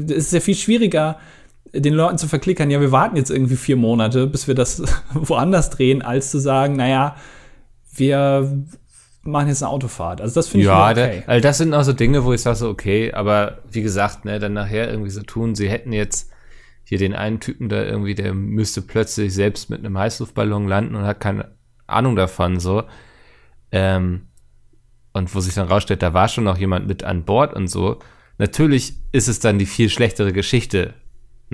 [0.07, 1.17] es ist ja viel schwieriger,
[1.73, 4.83] den Leuten zu verklickern, ja, wir warten jetzt irgendwie vier Monate, bis wir das
[5.13, 7.15] woanders drehen, als zu sagen, naja,
[7.95, 8.65] wir
[9.23, 10.21] machen jetzt eine Autofahrt.
[10.21, 11.23] Also das finde ich Ja, okay.
[11.25, 14.25] da, also das sind auch so Dinge, wo ich sage so, okay, aber wie gesagt,
[14.25, 16.29] ne, dann nachher irgendwie so tun, sie hätten jetzt
[16.83, 21.03] hier den einen Typen da irgendwie, der müsste plötzlich selbst mit einem Heißluftballon landen und
[21.03, 21.51] hat keine
[21.87, 22.83] Ahnung davon, so.
[23.71, 24.27] Ähm,
[25.13, 27.99] und wo sich dann rausstellt, da war schon noch jemand mit an Bord und so.
[28.37, 30.93] Natürlich ist es dann die viel schlechtere Geschichte,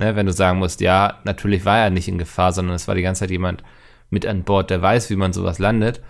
[0.00, 2.94] ne, wenn du sagen musst, ja, natürlich war er nicht in Gefahr, sondern es war
[2.94, 3.62] die ganze Zeit jemand
[4.10, 6.00] mit an Bord, der weiß, wie man sowas landet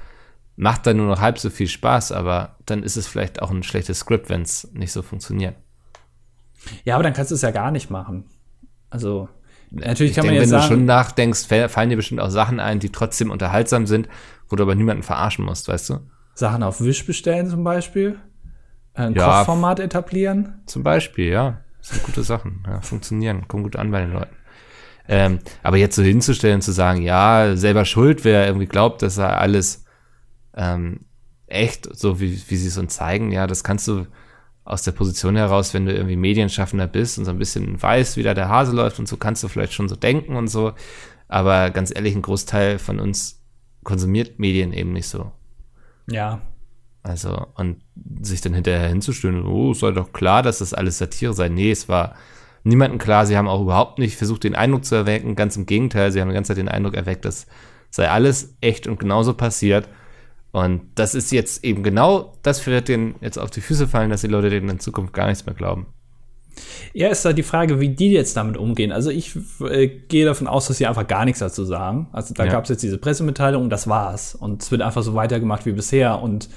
[0.61, 3.63] macht dann nur noch halb so viel Spaß, aber dann ist es vielleicht auch ein
[3.63, 5.57] schlechtes Skript, wenn es nicht so funktioniert.
[6.85, 8.25] Ja, aber dann kannst du es ja gar nicht machen.
[8.91, 9.31] Also,
[9.71, 12.61] natürlich Ich kann man denke, jetzt wenn du schon nachdenkst, fallen dir bestimmt auch Sachen
[12.61, 14.07] ein, die trotzdem unterhaltsam sind,
[14.51, 16.01] wo du aber niemanden verarschen musst, weißt du?
[16.35, 18.19] Sachen auf Wish bestellen zum Beispiel,
[18.93, 19.39] ein Ja.
[19.39, 20.61] Kochformat etablieren.
[20.67, 21.61] Zum Beispiel, ja.
[21.81, 24.37] Das sind gute Sachen, ja, funktionieren, kommen gut an bei den Leuten.
[25.09, 29.41] Ähm, aber jetzt so hinzustellen, zu sagen, ja, selber schuld, wer irgendwie glaubt, dass er
[29.41, 29.85] alles
[30.55, 31.01] ähm,
[31.47, 34.07] echt, so wie, wie sie es uns zeigen, ja, das kannst du
[34.65, 38.23] aus der Position heraus, wenn du irgendwie Medienschaffender bist und so ein bisschen weißt, wie
[38.23, 40.73] da der Hase läuft und so, kannst du vielleicht schon so denken und so.
[41.27, 43.43] Aber ganz ehrlich, ein Großteil von uns
[43.83, 45.33] konsumiert Medien eben nicht so.
[46.09, 46.41] Ja.
[47.03, 47.79] Also, und
[48.21, 51.49] sich dann hinterher hinzustellen, oh, es sei doch klar, dass das alles Satire sei.
[51.49, 52.15] Nee, es war
[52.63, 53.25] niemandem klar.
[53.27, 55.35] Sie haben auch überhaupt nicht versucht, den Eindruck zu erwecken.
[55.35, 57.47] Ganz im Gegenteil, sie haben die ganze Zeit den Eindruck erweckt, das
[57.91, 59.89] sei alles echt und genauso passiert.
[60.53, 64.21] Und das ist jetzt eben genau, das wird denen jetzt auf die Füße fallen, dass
[64.21, 65.87] die Leute denen in Zukunft gar nichts mehr glauben.
[66.93, 68.91] Ja, ist da die Frage, wie die jetzt damit umgehen.
[68.91, 72.09] Also ich äh, gehe davon aus, dass sie einfach gar nichts dazu sagen.
[72.13, 72.53] Also da Ja.
[72.53, 74.35] gab es jetzt diese Pressemitteilung und das war's.
[74.35, 76.21] Und es wird einfach so weitergemacht wie bisher.
[76.21, 76.49] Und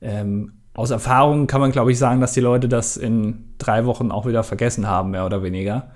[0.00, 4.10] ähm, aus Erfahrung kann man, glaube ich, sagen, dass die Leute das in drei Wochen
[4.12, 5.90] auch wieder vergessen haben, mehr oder weniger.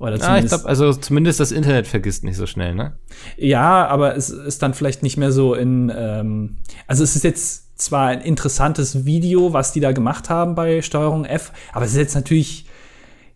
[0.00, 2.94] Oder Ja, ich glaube, also zumindest das Internet vergisst nicht so schnell, ne?
[3.36, 5.92] ja, aber es ist dann vielleicht nicht mehr so in.
[5.96, 6.56] Ähm,
[6.88, 11.24] also es ist jetzt zwar ein interessantes Video, was die da gemacht haben bei Steuerung
[11.24, 12.66] F, aber es ist jetzt natürlich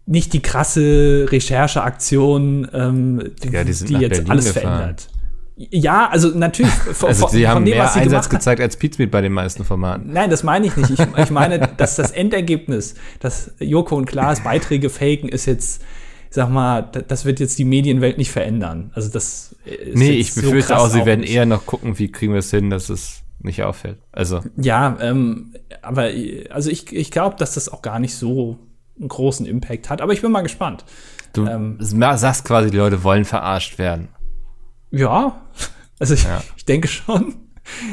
[0.05, 4.63] nicht die krasse Rechercheaktion, ähm, die, Ja, die die jetzt Berlin alles gefahren.
[4.77, 5.09] verändert.
[5.59, 6.73] Ja, also natürlich.
[6.93, 9.33] von- Also von- sie haben von dem, mehr sie Einsatz gezeigt als Pizmeet bei den
[9.33, 10.13] meisten Formaten.
[10.13, 10.91] Nein, das meine ich nicht.
[10.91, 15.83] Ich, ich meine, dass das Endergebnis, dass Joko und Klaas Beiträge faken, ist jetzt,
[16.31, 18.93] sag mal, das wird jetzt die Medienwelt nicht verändern.
[18.95, 21.33] Also das ist Nee, ich so befürchte krass auch, sie werden nicht.
[21.35, 23.99] eher noch gucken, wie kriegen wir es hin, dass es nicht auffällt.
[24.13, 26.11] Also, Ja, ähm, aber
[26.51, 28.59] also ich, ich glaube, dass das auch gar nicht so
[28.99, 30.01] einen großen Impact hat.
[30.01, 30.85] Aber ich bin mal gespannt.
[31.33, 31.79] du Ähm.
[31.81, 34.09] sagst quasi, die Leute wollen verarscht werden.
[34.91, 35.41] Ja,
[35.99, 36.43] also ich, Ja.
[36.57, 37.35] ich denke schon.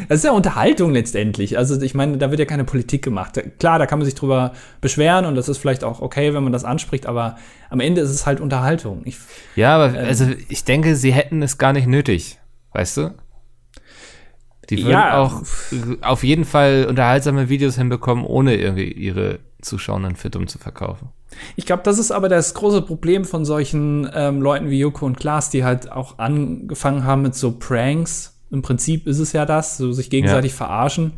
[0.07, 1.57] Das ist ja Unterhaltung letztendlich.
[1.57, 3.37] Also ich meine, da wird ja keine Politik gemacht.
[3.59, 6.53] Klar, da kann man sich drüber beschweren und das ist vielleicht auch okay, wenn man
[6.53, 7.35] das anspricht, aber
[7.69, 9.01] am Ende ist es halt Unterhaltung.
[9.03, 9.17] Ich,
[9.57, 10.05] Ja, aber Ähm.
[10.05, 12.39] also ich denke, sie hätten es gar nicht nötig,
[12.71, 13.15] weißt du?
[14.69, 15.17] Die würden Ja.
[15.17, 15.43] auch
[16.01, 21.09] auf jeden Fall unterhaltsame Videos hinbekommen, ohne irgendwie ihre Zuschauenden für dumm zu verkaufen.
[21.55, 25.17] Ich glaube, das ist aber das große Problem von solchen ähm, Leuten wie Joko und
[25.17, 28.39] Klaas, die halt auch angefangen haben mit so Pranks.
[28.51, 31.13] Im Prinzip ist es ja das, so sich gegenseitig verarschen.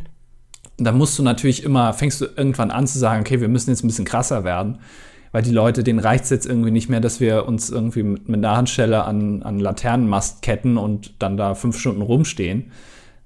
[0.77, 3.69] Und da musst du natürlich immer, fängst du irgendwann an zu sagen, okay, wir müssen
[3.69, 4.79] jetzt ein bisschen krasser werden.
[5.31, 8.29] Weil die Leute, denen reicht es jetzt irgendwie nicht mehr, dass wir uns irgendwie mit,
[8.29, 12.71] mit einer Handstelle an, an Laternenmast ketten und dann da fünf Stunden rumstehen.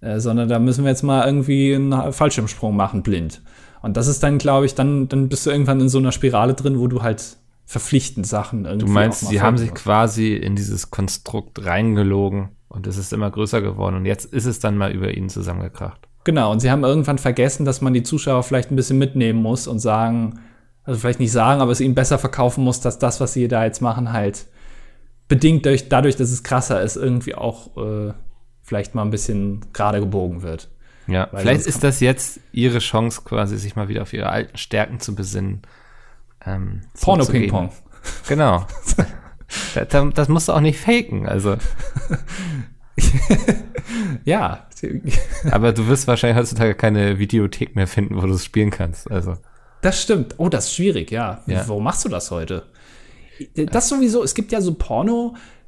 [0.01, 3.41] Äh, sondern da müssen wir jetzt mal irgendwie einen Fallschirmsprung machen, blind.
[3.81, 6.53] Und das ist dann, glaube ich, dann, dann bist du irgendwann in so einer Spirale
[6.53, 8.85] drin, wo du halt verpflichtend Sachen irgendwie.
[8.85, 13.61] Du meinst, sie haben sich quasi in dieses Konstrukt reingelogen und es ist immer größer
[13.61, 16.07] geworden und jetzt ist es dann mal über ihnen zusammengekracht.
[16.23, 19.67] Genau, und sie haben irgendwann vergessen, dass man die Zuschauer vielleicht ein bisschen mitnehmen muss
[19.67, 20.39] und sagen,
[20.83, 23.63] also vielleicht nicht sagen, aber es ihnen besser verkaufen muss, dass das, was sie da
[23.63, 24.45] jetzt machen, halt
[25.27, 28.13] bedingt durch, dadurch, dass es krasser ist, irgendwie auch äh,
[28.61, 30.69] vielleicht mal ein bisschen gerade gebogen wird.
[31.11, 34.57] Ja, Weil vielleicht ist das jetzt ihre Chance, quasi sich mal wieder auf ihre alten
[34.57, 35.61] Stärken zu besinnen.
[36.45, 36.81] Ähm.
[36.99, 37.71] Porno-Ping-Pong.
[38.27, 38.65] Genau.
[39.75, 41.57] das, das musst du auch nicht faken, also.
[44.25, 44.67] Ja.
[45.51, 49.09] Aber du wirst wahrscheinlich heutzutage keine Videothek mehr finden, wo du es spielen kannst.
[49.11, 49.37] Also.
[49.81, 50.35] Das stimmt.
[50.37, 51.41] Oh, das ist schwierig, ja.
[51.45, 51.67] Ja.
[51.67, 52.63] Warum machst du das heute?
[53.55, 54.73] Das sowieso, es gibt ja so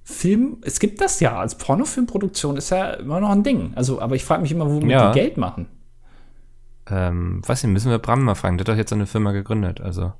[0.06, 3.72] Porno-Film, es gibt das ja, als Pornofilmproduktion ist ja immer noch ein Ding.
[3.76, 5.12] Also, aber ich frage mich immer, womit Ja.
[5.12, 5.68] die Geld machen.
[6.90, 8.58] Ähm, weiß nicht, müssen wir Bram mal fragen.
[8.58, 10.14] Der hat doch jetzt so eine Firma gegründet, also.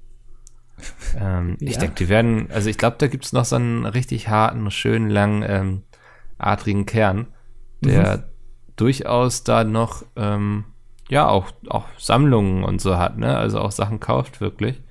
[1.20, 1.80] Ähm, Ich Ja.
[1.82, 5.44] denke, die werden, also ich glaube, da gibt's noch so einen richtig harten, schönen, langen,
[5.48, 5.84] ähm,
[6.38, 7.28] adrigen Kern,
[7.82, 8.30] der
[8.76, 10.64] durchaus da noch, ähm,
[11.10, 13.38] ja, auch, auch Sammlungen und so hat, ne?
[13.38, 14.82] Also auch Sachen kauft wirklich.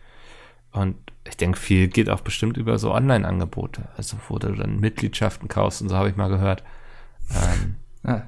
[0.70, 0.96] Und
[1.32, 3.88] ich denke, viel geht auch bestimmt über so Online-Angebote.
[3.96, 6.62] Also wo du dann Mitgliedschaften kaufst und so habe ich mal gehört.
[7.30, 8.22] Ähm, Ah.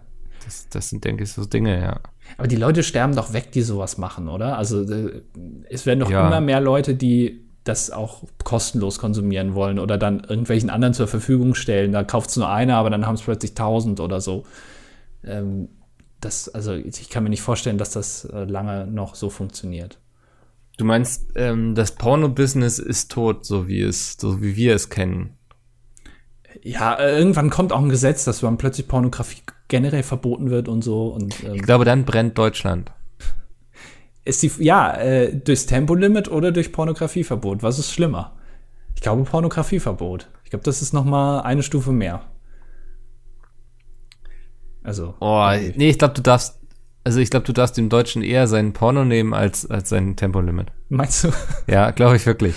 [0.44, 1.98] das, das sind, denke ich, so Dinge, ja.
[2.38, 4.56] Aber die Leute sterben doch weg, die sowas machen, oder?
[4.56, 5.22] Also äh,
[5.68, 6.26] es werden doch Ja.
[6.28, 11.54] immer mehr Leute, die das auch kostenlos konsumieren wollen oder dann irgendwelchen anderen zur Verfügung
[11.56, 11.90] stellen.
[11.92, 14.44] Da kauft es nur einer, aber dann haben es plötzlich tausend oder so.
[15.24, 15.68] Ähm,
[16.20, 19.98] das, also ich kann mir nicht vorstellen, dass das äh, lange noch so funktioniert.
[20.76, 25.36] Du meinst, ähm, das Porno-Business ist tot, so wie es, so wie wir es kennen.
[26.62, 30.82] Ja, äh, irgendwann kommt auch ein Gesetz, dass dann plötzlich Pornografie generell verboten wird und
[30.82, 31.08] so.
[31.08, 32.90] Und ähm, Ich glaube, dann brennt Deutschland.
[34.24, 37.62] ist die, ja, äh, durchs Tempolimit oder durch Pornografieverbot.
[37.62, 38.32] Was ist schlimmer?
[38.94, 40.28] Ich glaube Pornografieverbot.
[40.44, 42.22] Ich glaube, das ist noch mal eine Stufe mehr.
[44.82, 45.14] Also.
[45.20, 46.60] Oh, nee, ich glaube, du darfst,
[47.04, 50.68] also ich glaube, du darfst dem Deutschen eher seinen Porno nehmen als, als sein Tempolimit.
[50.88, 51.30] Meinst du
[51.66, 52.54] Ja, glaube ich wirklich.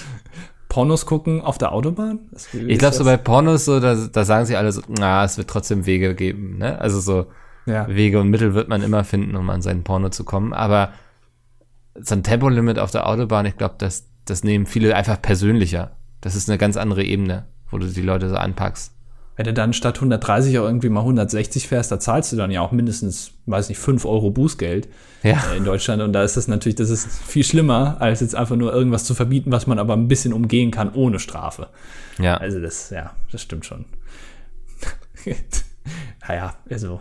[0.69, 2.19] Pornos gucken auf der Autobahn?
[2.53, 5.49] Ich glaube, so bei Pornos, so, da, da sagen sie alle so, na, es wird
[5.49, 6.79] trotzdem Wege geben, ne?
[6.79, 7.27] Also so
[7.65, 7.87] ja.
[7.87, 10.53] Wege und Mittel wird man immer finden, um an seinen Porno zu kommen.
[10.53, 10.93] Aber
[11.95, 15.91] so ein Tempolimit auf der Autobahn, ich glaube, das, das nehmen viele einfach persönlicher.
[16.21, 18.93] Das ist eine ganz andere Ebene, wo du die Leute so anpackst.
[19.37, 22.61] Wenn du dann statt 130 auch irgendwie mal 160 fährst, da zahlst du dann ja
[22.61, 24.89] auch mindestens, weiß nicht, 5 Euro Bußgeld
[25.23, 25.41] Ja.
[25.53, 26.01] äh, in Deutschland.
[26.01, 29.13] Und da ist das natürlich, das ist viel schlimmer, als jetzt einfach nur irgendwas zu
[29.13, 31.67] verbieten, was man aber ein bisschen umgehen kann ohne Strafe.
[32.17, 32.37] Ja.
[32.37, 33.85] Also das, ja, das stimmt schon.
[36.27, 36.99] naja, also.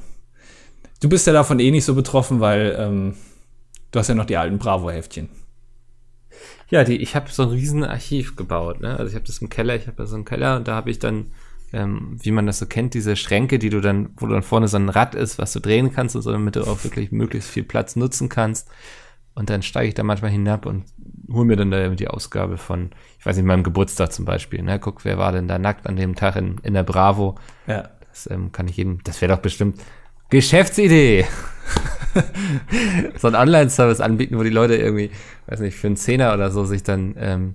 [1.01, 3.14] Du bist ja davon eh nicht so betroffen, weil ähm,
[3.92, 5.29] du hast ja noch die alten Bravo-Heftchen.
[6.68, 8.81] Ja, die, ich habe so ein riesen Archiv gebaut.
[8.81, 8.96] Ne?
[8.96, 10.90] Also ich habe das im Keller, ich habe da so einen Keller und da habe
[10.90, 11.27] ich dann,
[11.72, 14.76] ähm, wie man das so kennt, diese Schränke, die du dann, wo dann vorne so
[14.76, 17.64] ein Rad ist, was du drehen kannst und so, damit du auch wirklich möglichst viel
[17.64, 18.68] Platz nutzen kannst.
[19.35, 20.85] Und dann steige ich da manchmal hinab und
[21.31, 24.62] hole mir dann da die Ausgabe von, ich weiß nicht, meinem Geburtstag zum Beispiel.
[24.62, 24.79] Ne?
[24.79, 27.37] Guck, wer war denn da nackt an dem Tag in, in der Bravo?
[27.66, 27.90] Ja.
[28.09, 29.79] Das ähm, kann ich jedem, das wäre doch bestimmt
[30.31, 31.26] Geschäftsidee.
[33.18, 35.11] so ein Online-Service anbieten, wo die Leute irgendwie,
[35.48, 37.55] weiß nicht, für einen Zehner oder so sich dann, ähm,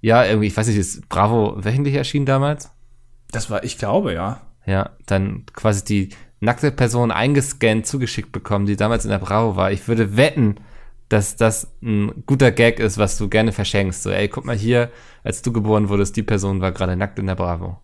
[0.00, 2.75] ja, irgendwie, ich weiß nicht, ist Bravo wöchentlich erschienen damals?
[3.36, 4.40] Das war, ich glaube, ja.
[4.64, 6.08] Ja, dann quasi die
[6.40, 9.70] nackte Person eingescannt zugeschickt bekommen, die damals in der Bravo war.
[9.70, 10.56] Ich würde wetten,
[11.08, 14.02] dass das ein guter Gag ist, was du gerne verschenkst.
[14.02, 14.90] So, ey, guck mal hier,
[15.22, 17.78] als du geboren wurdest, die Person war gerade nackt in der Bravo.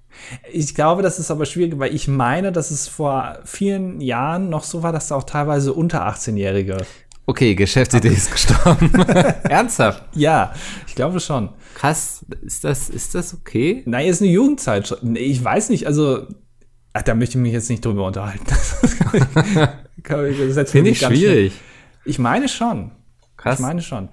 [0.50, 4.64] Ich glaube, das ist aber schwierig, weil ich meine, dass es vor vielen Jahren noch
[4.64, 6.78] so war, dass da auch teilweise unter 18-Jährige.
[7.26, 8.92] Okay, Geschäftsidee ist gestorben.
[9.44, 10.02] Ernsthaft?
[10.14, 10.52] Ja,
[10.87, 11.50] ich glaube schon.
[11.74, 13.82] Krass, ist das, ist das okay?
[13.87, 15.02] Nein, ist eine Jugendzeitschrift.
[15.04, 16.26] Nee, Ich weiß nicht, also.
[16.94, 18.44] Ach, da möchte ich mich jetzt nicht drüber unterhalten.
[20.04, 21.52] Das Finde ich schwierig.
[21.54, 21.61] schnell-
[22.04, 22.90] Ich meine schon.
[23.37, 23.61] Krass.
[23.61, 24.08] Ich meine schon.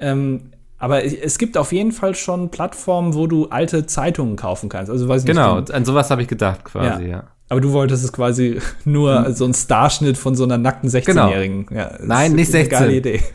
[0.00, 4.90] Ähm, aber es gibt auf jeden Fall schon Plattformen, wo du alte Zeitungen kaufen kannst.
[4.90, 5.70] Also weiß Genau, nicht.
[5.70, 7.08] an sowas habe ich gedacht quasi, Ja.
[7.08, 7.24] ja.
[7.48, 11.66] Aber du wolltest es quasi nur so ein Starschnitt von so einer nackten 16-Jährigen.
[11.70, 12.14] Ja, das Genau.
[12.14, 12.98] Nein, ist nicht eine geile 16.
[12.98, 13.24] Idee.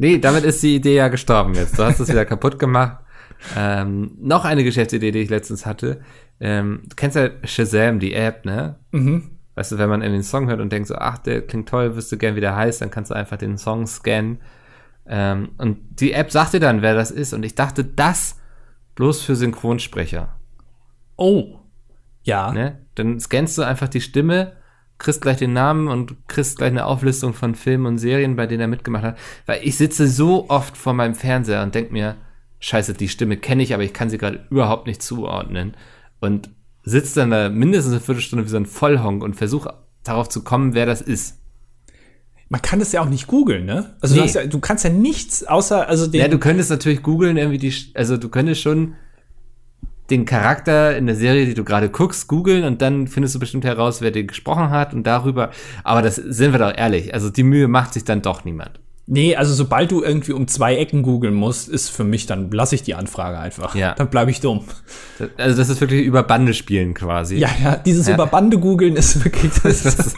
[0.00, 1.76] Nee, damit ist die Idee ja gestorben jetzt.
[1.76, 2.98] Du hast es wieder kaputt gemacht.
[3.56, 6.00] Ähm, noch eine Geschäftsidee, die ich letztens hatte.
[6.38, 8.76] Ähm, du kennst ja Shazam, die App, ne?
[8.92, 9.30] Mhm.
[9.54, 11.96] Weißt du, wenn man in den Song hört und denkt so, ach, der klingt toll,
[11.96, 14.38] wüsste gern, wie der heißt, dann kannst du einfach den Song scannen.
[15.06, 17.32] Ähm, und die App sagt dir dann, wer das ist.
[17.32, 18.36] Und ich dachte, das
[18.94, 20.36] bloß für Synchronsprecher.
[21.16, 21.57] Oh.
[22.28, 22.52] Ja.
[22.52, 22.78] Ne?
[22.94, 24.52] Dann scannst du einfach die Stimme,
[24.98, 28.60] kriegst gleich den Namen und kriegst gleich eine Auflistung von Filmen und Serien, bei denen
[28.60, 29.18] er mitgemacht hat.
[29.46, 32.16] Weil ich sitze so oft vor meinem Fernseher und denk mir,
[32.60, 35.74] scheiße, die Stimme kenne ich, aber ich kann sie gerade überhaupt nicht zuordnen.
[36.20, 36.50] Und
[36.82, 39.72] sitze dann da mindestens eine Viertelstunde wie so ein Vollhonk und versuche
[40.04, 41.38] darauf zu kommen, wer das ist.
[42.50, 43.96] Man kann das ja auch nicht googeln, ne?
[44.00, 44.30] Also Nee.
[44.30, 47.58] du, ja, du kannst ja nichts außer, also den, Ja, du könntest natürlich googeln, irgendwie
[47.58, 48.94] die, also du könntest schon
[50.10, 53.64] den Charakter in der Serie, die du gerade guckst, googeln und dann findest du bestimmt
[53.64, 55.50] heraus, wer den gesprochen hat und darüber.
[55.84, 57.12] Aber das sind wir doch ehrlich.
[57.14, 58.80] Also die Mühe macht sich dann doch niemand.
[59.10, 62.74] Nee, also sobald du irgendwie um zwei Ecken googeln musst, ist für mich, dann lasse
[62.74, 63.74] ich die Anfrage einfach.
[63.74, 63.94] Ja.
[63.94, 64.64] Dann bleibe ich dumm.
[65.38, 67.36] Also das ist wirklich über Bande spielen quasi.
[67.36, 68.14] Ja, ja, dieses Ja.
[68.14, 70.14] über Bande googeln ist wirklich das.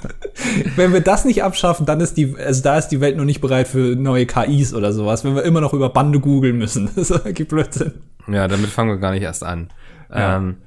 [0.74, 3.40] wenn wir das nicht abschaffen, dann ist die, also da ist die Welt noch nicht
[3.40, 6.90] bereit für neue KIs oder sowas, wenn wir immer noch über Bande googeln müssen.
[6.96, 7.92] Das ist wirklich Blödsinn.
[8.26, 9.68] Ja, damit fangen wir gar nicht erst an.
[10.10, 10.36] Ja.
[10.36, 10.58] Ähm,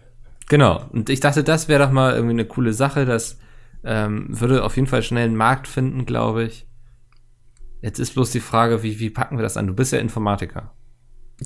[0.49, 0.85] genau.
[0.91, 3.05] Und ich dachte, das wäre doch mal irgendwie eine coole Sache.
[3.05, 3.39] Das
[3.83, 6.67] ähm, würde auf jeden Fall schnell einen Markt finden, glaube ich.
[7.81, 9.67] Jetzt ist bloß die Frage, wie, wie packen wir das an?
[9.67, 10.73] Du bist ja Informatiker.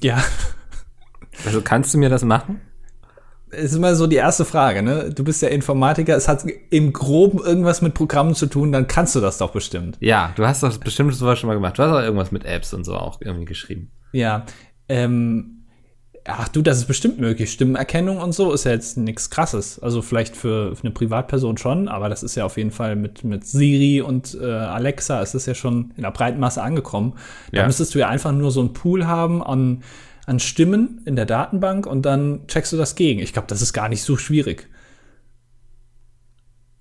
[0.01, 0.23] Ja.
[1.45, 2.61] Also kannst du mir das machen?
[3.51, 5.11] ist immer so die erste Frage, ne?
[5.13, 9.15] Du bist ja Informatiker, es hat im Groben irgendwas mit Programmen zu tun, dann kannst
[9.15, 9.97] du das doch bestimmt.
[9.99, 11.77] Ja, du hast doch bestimmt sowas schon mal gemacht.
[11.77, 13.91] Du hast auch irgendwas mit Apps und so auch irgendwie geschrieben.
[14.11, 14.45] Ja.
[14.89, 15.56] Ähm,
[16.27, 17.51] ach du, das ist bestimmt möglich.
[17.51, 19.79] Stimmenerkennung und so ist ja jetzt nichts krasses.
[19.79, 23.23] Also vielleicht für, für eine Privatperson schon, aber das ist ja auf jeden Fall mit,
[23.23, 27.13] mit Siri und äh, Alexa ist das ja schon in der breiten Masse angekommen.
[27.51, 27.65] Da Ja.
[27.67, 29.83] müsstest du ja einfach nur so einen Pool haben an,
[30.25, 33.19] an Stimmen in der Datenbank und dann checkst du das gegen.
[33.21, 34.67] Ich glaube, das ist gar nicht so schwierig.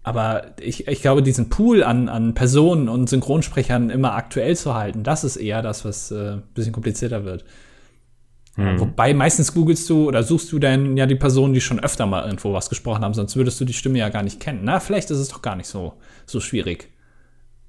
[0.02, 5.02] Aber ich, ich glaube, diesen Pool an, an Personen und Synchronsprechern immer aktuell zu halten,
[5.02, 7.44] das ist eher das, was äh, ein bisschen komplizierter wird.
[8.56, 8.80] Hm.
[8.80, 12.24] Wobei meistens googelst du oder suchst du dann ja die Personen, die schon öfter mal
[12.24, 14.60] irgendwo was gesprochen haben, sonst würdest du die Stimme ja gar nicht kennen.
[14.62, 15.94] Na, vielleicht ist es doch gar nicht so,
[16.24, 16.88] so schwierig.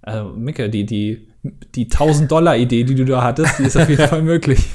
[0.01, 1.27] Also, Micke, die, die,
[1.75, 4.65] die 1000-Dollar-Idee, die du da hattest, die ist auf jeden Fall möglich.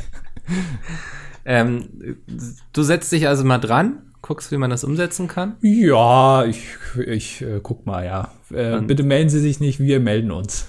[1.45, 2.19] Ähm,
[2.73, 5.57] du setzt dich also mal dran, guckst, wie man das umsetzen kann.
[5.63, 6.63] Ja, ich,
[7.07, 8.33] ich äh, guck mal, ja.
[8.53, 10.67] Äh, bitte melden Sie sich nicht, wir melden uns.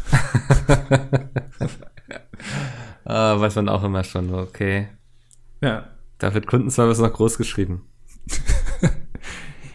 [3.06, 4.88] Äh, weiß man auch immer schon, okay.
[5.64, 5.86] Ja.
[6.20, 7.88] Da wird Kundenservice noch groß geschrieben.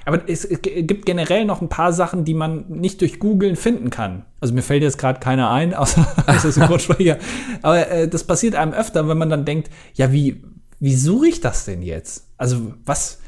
[0.04, 4.24] Aber es gibt generell noch ein paar Sachen, die man nicht durch Googlen finden kann.
[4.40, 7.18] Also mir fällt jetzt gerade keiner ein, außer außer Synchronsprecher.
[7.60, 10.42] Aber äh, das passiert einem öfter, wenn man dann denkt, ja, wie,
[10.80, 12.26] wie suche ich das denn jetzt?
[12.38, 13.20] Also was,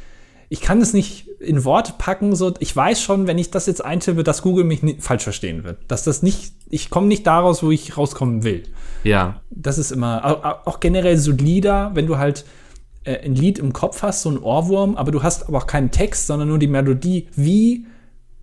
[0.53, 3.83] ich kann es nicht in Worte packen, so, ich weiß schon, wenn ich das jetzt
[3.85, 5.79] eintippe, dass Google mich falsch verstehen wird.
[5.89, 8.65] Dass das nicht, ich komme nicht daraus, wo ich rauskommen will.
[9.05, 12.45] Ja, Das ist immer, au- auch generell so Lieder, wenn du halt
[13.05, 15.93] äh, ein Lied im Kopf hast, so ein Ohrwurm, aber du hast aber auch keinen
[15.93, 17.29] Text, sondern nur die Melodie.
[17.37, 17.87] Wie,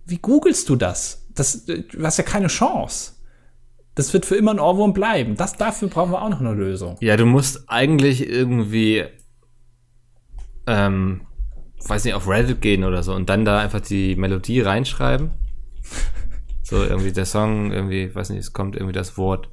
[0.06, 1.26] wie googelst du das?
[1.34, 3.12] das äh, du hast ja keine Chance.
[3.94, 5.36] Das wird für immer ein Ohrwurm bleiben.
[5.36, 6.96] Das, dafür brauchen wir auch noch eine Lösung.
[7.00, 9.04] Ja, du musst eigentlich irgendwie,
[10.66, 11.20] ähm,
[11.86, 15.30] weiß nicht, auf Reddit gehen oder so und dann da einfach die Melodie reinschreiben.
[16.60, 19.48] So irgendwie der Song, irgendwie, weiß nicht, es kommt irgendwie das Wort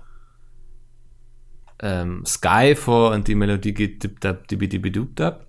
[1.82, 5.48] ähm, Sky vor und die Melodie geht dip dab dibi dibi dub dab.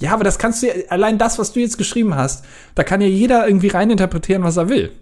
[0.00, 2.44] Ja, aber das kannst du ja, allein das, was du jetzt geschrieben hast,
[2.74, 4.92] da kann ja jeder irgendwie reininterpretieren, was er will.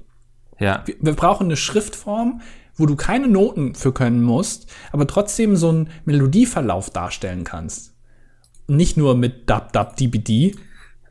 [0.59, 2.41] Ja, Wir, wir brauchen eine Schriftform,
[2.75, 7.95] wo du keine Noten für können musst, aber trotzdem so einen Melodieverlauf darstellen kannst.
[8.67, 10.57] Nicht nur mit dab dab dibidi,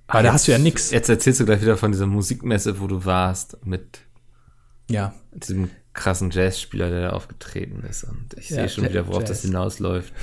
[0.08, 0.92] weil da hast du ja nix.
[0.92, 4.00] Jetzt erzählst du gleich wieder von dieser Musikmesse, wo du warst, mit
[4.90, 5.14] Ja.
[5.34, 8.04] diesem krassen Jazzspieler, der da aufgetreten ist.
[8.04, 9.30] Und ich Ja, sehe schon wieder, worauf Jazz.
[9.30, 10.14] das hinausläuft.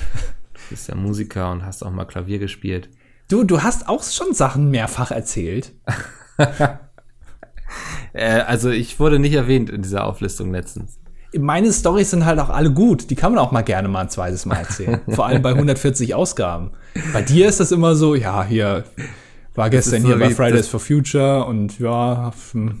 [0.53, 2.89] Du bist ja Musiker und hast auch mal Klavier gespielt.
[3.29, 5.71] Du, du hast auch schon Sachen mehrfach erzählt.
[8.13, 10.99] Äh, also ich wurde nicht erwähnt in dieser Auflistung letztens.
[11.35, 13.09] Meine Storys sind halt auch alle gut.
[13.09, 15.01] Die kann man auch mal gerne mal ein zweites Mal erzählen.
[15.09, 16.71] Vor allem bei 140 Ausgaben.
[17.11, 18.83] Bei dir ist das immer so, ja, hier
[19.55, 22.31] war gestern so hier bei Fridays for Future und ja,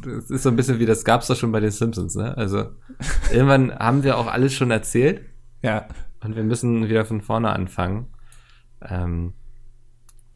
[0.03, 2.35] Das ist so ein bisschen wie, das gab's doch schon bei den Simpsons, ne?
[2.37, 2.65] Also
[3.31, 5.21] irgendwann haben wir auch alles schon erzählt
[5.61, 5.87] ja.
[6.23, 8.07] und wir müssen wieder von vorne anfangen.
[8.81, 9.33] Ähm,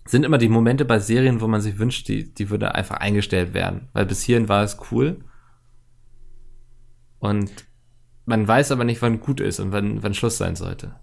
[0.05, 3.53] sind immer die Momente bei Serien, wo man sich wünscht, die, die würde einfach eingestellt
[3.53, 3.89] werden.
[3.93, 5.17] Weil bis hierhin war es cool.
[7.19, 7.51] Und
[8.25, 10.95] man weiß aber nicht, wann gut ist und wann, wann Schluss sein sollte.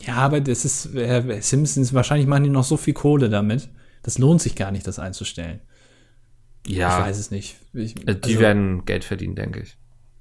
[0.00, 3.68] Ja, aber das ist, äh, Simpsons, wahrscheinlich machen die noch so viel Kohle damit.
[4.04, 5.60] Das lohnt sich gar nicht, das einzustellen.
[6.66, 7.56] Ja, Ich weiß es nicht.
[7.72, 9.76] Ich, äh, die also, werden Geld verdienen, denke ich.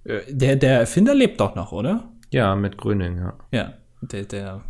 [0.06, 2.12] äh, der, der Erfinder lebt doch noch, oder?
[2.32, 3.38] Ja, mit Gröning, ja.
[3.52, 4.62] Ja, der, der,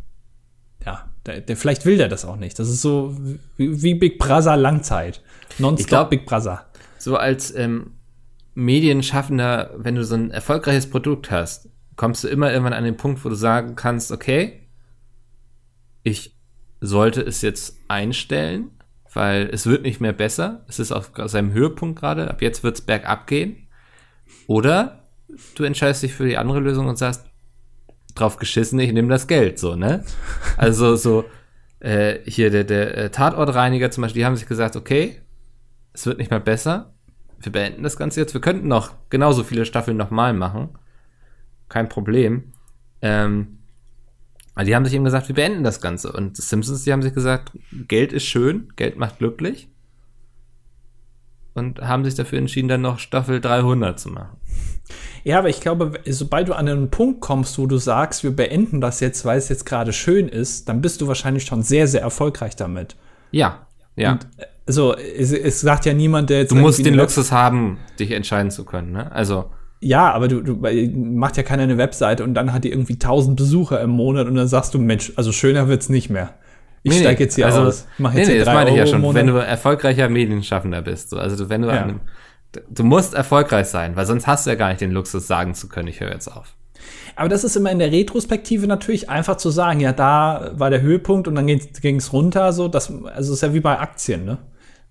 [0.85, 2.59] ja, der, der, vielleicht will der das auch nicht.
[2.59, 3.15] Das ist so
[3.55, 5.21] wie, wie Big Brother Langzeit.
[5.59, 6.65] Nonstop Big Brother.
[6.97, 7.91] so als ähm,
[8.55, 13.23] Medienschaffender, wenn du so ein erfolgreiches Produkt hast, kommst du immer irgendwann an den Punkt,
[13.23, 14.67] wo du sagen kannst, okay,
[16.03, 16.35] ich
[16.81, 18.71] sollte es jetzt einstellen,
[19.13, 20.65] weil es wird nicht mehr besser.
[20.67, 22.29] Es ist auf seinem Höhepunkt gerade.
[22.29, 23.67] Ab jetzt wird es bergab gehen.
[24.47, 25.03] Oder
[25.55, 27.25] du entscheidest dich für die andere Lösung und sagst,
[28.15, 30.03] drauf geschissen, ich nehme das Geld, so, ne?
[30.57, 31.25] Also so,
[31.79, 35.21] äh, hier der, der äh, Tatortreiniger zum Beispiel, die haben sich gesagt, okay,
[35.93, 36.93] es wird nicht mal besser.
[37.39, 38.33] Wir beenden das Ganze jetzt.
[38.33, 40.69] Wir könnten noch genauso viele Staffeln nochmal machen.
[41.69, 42.53] Kein Problem.
[43.01, 43.59] Ähm,
[44.55, 46.11] aber die haben sich eben gesagt, wir beenden das Ganze.
[46.11, 47.51] Und Simpsons, die haben sich gesagt,
[47.87, 49.69] Geld ist schön, Geld macht glücklich.
[51.55, 54.37] Und haben sich dafür entschieden, dann noch Staffel 300 zu machen.
[55.23, 58.81] Ja, aber ich glaube, sobald du an einen Punkt kommst, wo du sagst, wir beenden
[58.81, 62.01] das jetzt, weil es jetzt gerade schön ist, dann bist du wahrscheinlich schon sehr, sehr
[62.01, 62.95] erfolgreich damit.
[63.31, 64.13] Ja, ja.
[64.13, 64.27] Und,
[64.67, 66.51] also, es, es sagt ja niemand, der jetzt.
[66.51, 69.11] Du musst den Luxus haben, dich entscheiden zu können, ne?
[69.11, 69.51] Also.
[69.83, 70.55] Ja, aber du, du
[70.95, 74.35] macht ja keiner eine Webseite und dann hat die irgendwie 1000 Besucher im Monat und
[74.35, 76.35] dann sagst du, Mensch, also schöner wird's nicht mehr.
[76.83, 77.87] Ich nee, steige jetzt hier also, aus.
[77.97, 79.13] Mach jetzt nee, nee, das meine ich ja schon.
[79.13, 81.81] Wenn du erfolgreicher Medienschaffender bist, so, also wenn du ja.
[81.81, 82.01] einem,
[82.69, 85.69] du musst erfolgreich sein, weil sonst hast du ja gar nicht den Luxus, sagen zu
[85.69, 86.55] können, ich höre jetzt auf.
[87.15, 90.81] Aber das ist immer in der Retrospektive natürlich einfach zu sagen, ja, da war der
[90.81, 94.39] Höhepunkt und dann ging es runter, so, das, also ist ja wie bei Aktien, ne?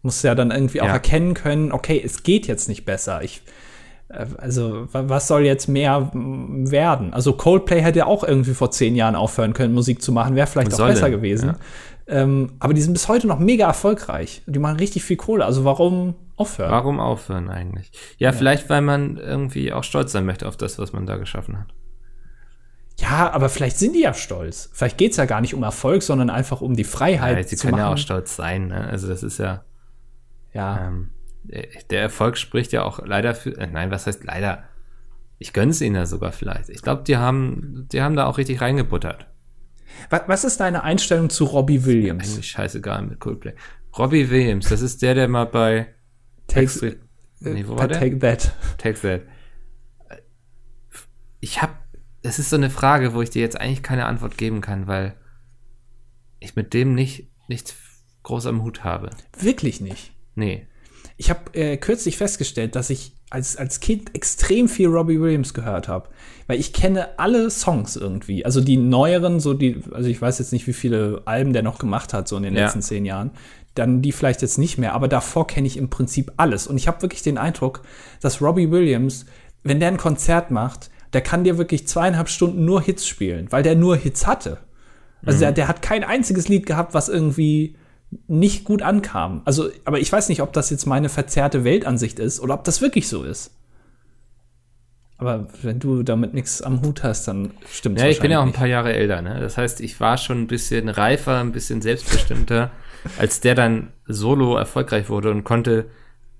[0.02, 0.84] Muss ja dann irgendwie ja.
[0.84, 3.22] auch erkennen können, okay, es geht jetzt nicht besser.
[3.22, 3.42] Ich,
[4.38, 7.14] also, was soll jetzt mehr werden?
[7.14, 10.46] Also, Coldplay hätte ja auch irgendwie vor zehn Jahren aufhören können, Musik zu machen, wäre
[10.46, 11.50] vielleicht auch besser gewesen.
[11.50, 11.56] Ja.
[12.06, 14.42] Ähm, aber die sind bis heute noch mega erfolgreich.
[14.46, 15.44] Die machen richtig viel Kohle.
[15.44, 16.70] Also, warum aufhören?
[16.70, 17.90] Warum aufhören eigentlich?
[18.18, 21.16] Ja, ja, vielleicht, weil man irgendwie auch stolz sein möchte auf das, was man da
[21.16, 21.68] geschaffen hat.
[22.98, 24.68] Ja, aber vielleicht sind die ja stolz.
[24.74, 27.38] Vielleicht geht es ja gar nicht um Erfolg, sondern einfach um die Freiheit.
[27.38, 27.80] Ja, sie können machen.
[27.80, 28.68] ja auch stolz sein.
[28.68, 28.86] Ne?
[28.88, 29.64] Also, das ist ja.
[30.52, 30.88] Ja.
[30.88, 31.10] Ähm,
[31.44, 33.56] der Erfolg spricht ja auch leider für.
[33.58, 34.64] Äh, nein, was heißt leider?
[35.38, 36.68] Ich gönne es ihnen ja sogar vielleicht.
[36.68, 39.26] Ich glaube, die haben, die haben da auch richtig reingebuttert.
[40.08, 42.32] Was, was ist deine Einstellung zu Robbie Williams?
[42.32, 43.54] Eigentlich scheißegal mit Coldplay.
[43.98, 45.94] Robbie Williams, das ist der, der mal bei
[46.46, 46.96] Takes, äh,
[47.40, 47.98] nee, wo war der?
[47.98, 48.52] Take That.
[48.78, 49.22] Take That.
[51.40, 51.74] Ich habe,
[52.22, 55.16] das ist so eine Frage, wo ich dir jetzt eigentlich keine Antwort geben kann, weil
[56.38, 57.74] ich mit dem nicht nichts
[58.22, 59.10] groß am Hut habe.
[59.38, 60.14] Wirklich nicht?
[60.34, 60.68] Nee.
[61.22, 65.86] Ich habe äh, kürzlich festgestellt, dass ich als, als Kind extrem viel Robbie Williams gehört
[65.86, 66.08] habe.
[66.48, 68.44] Weil ich kenne alle Songs irgendwie.
[68.44, 71.78] Also die neueren, so die, also ich weiß jetzt nicht, wie viele Alben der noch
[71.78, 72.64] gemacht hat, so in den ja.
[72.64, 73.30] letzten zehn Jahren.
[73.76, 76.66] Dann die vielleicht jetzt nicht mehr, aber davor kenne ich im Prinzip alles.
[76.66, 77.82] Und ich habe wirklich den Eindruck,
[78.20, 79.24] dass Robbie Williams,
[79.62, 83.62] wenn der ein Konzert macht, der kann dir wirklich zweieinhalb Stunden nur Hits spielen, weil
[83.62, 84.58] der nur Hits hatte.
[85.24, 85.40] Also mhm.
[85.40, 87.76] der, der hat kein einziges Lied gehabt, was irgendwie
[88.26, 89.42] nicht gut ankam.
[89.44, 92.80] Also, aber ich weiß nicht, ob das jetzt meine verzerrte Weltansicht ist oder ob das
[92.80, 93.52] wirklich so ist.
[95.18, 98.40] Aber wenn du damit nichts am Hut hast, dann stimmt es Ja, ich bin ja
[98.40, 99.38] auch ein paar Jahre älter, ne?
[99.40, 102.72] Das heißt, ich war schon ein bisschen reifer, ein bisschen selbstbestimmter,
[103.18, 105.86] als der dann solo erfolgreich wurde und konnte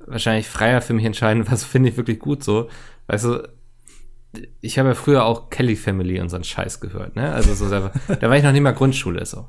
[0.04, 2.68] wahrscheinlich freier für mich entscheiden, was finde ich wirklich gut so.
[3.06, 3.48] Weißt du,
[4.60, 7.32] ich habe ja früher auch Kelly Family und so einen Scheiß gehört, ne?
[7.32, 9.46] Also so, da, da war ich noch nicht mal Grundschule so.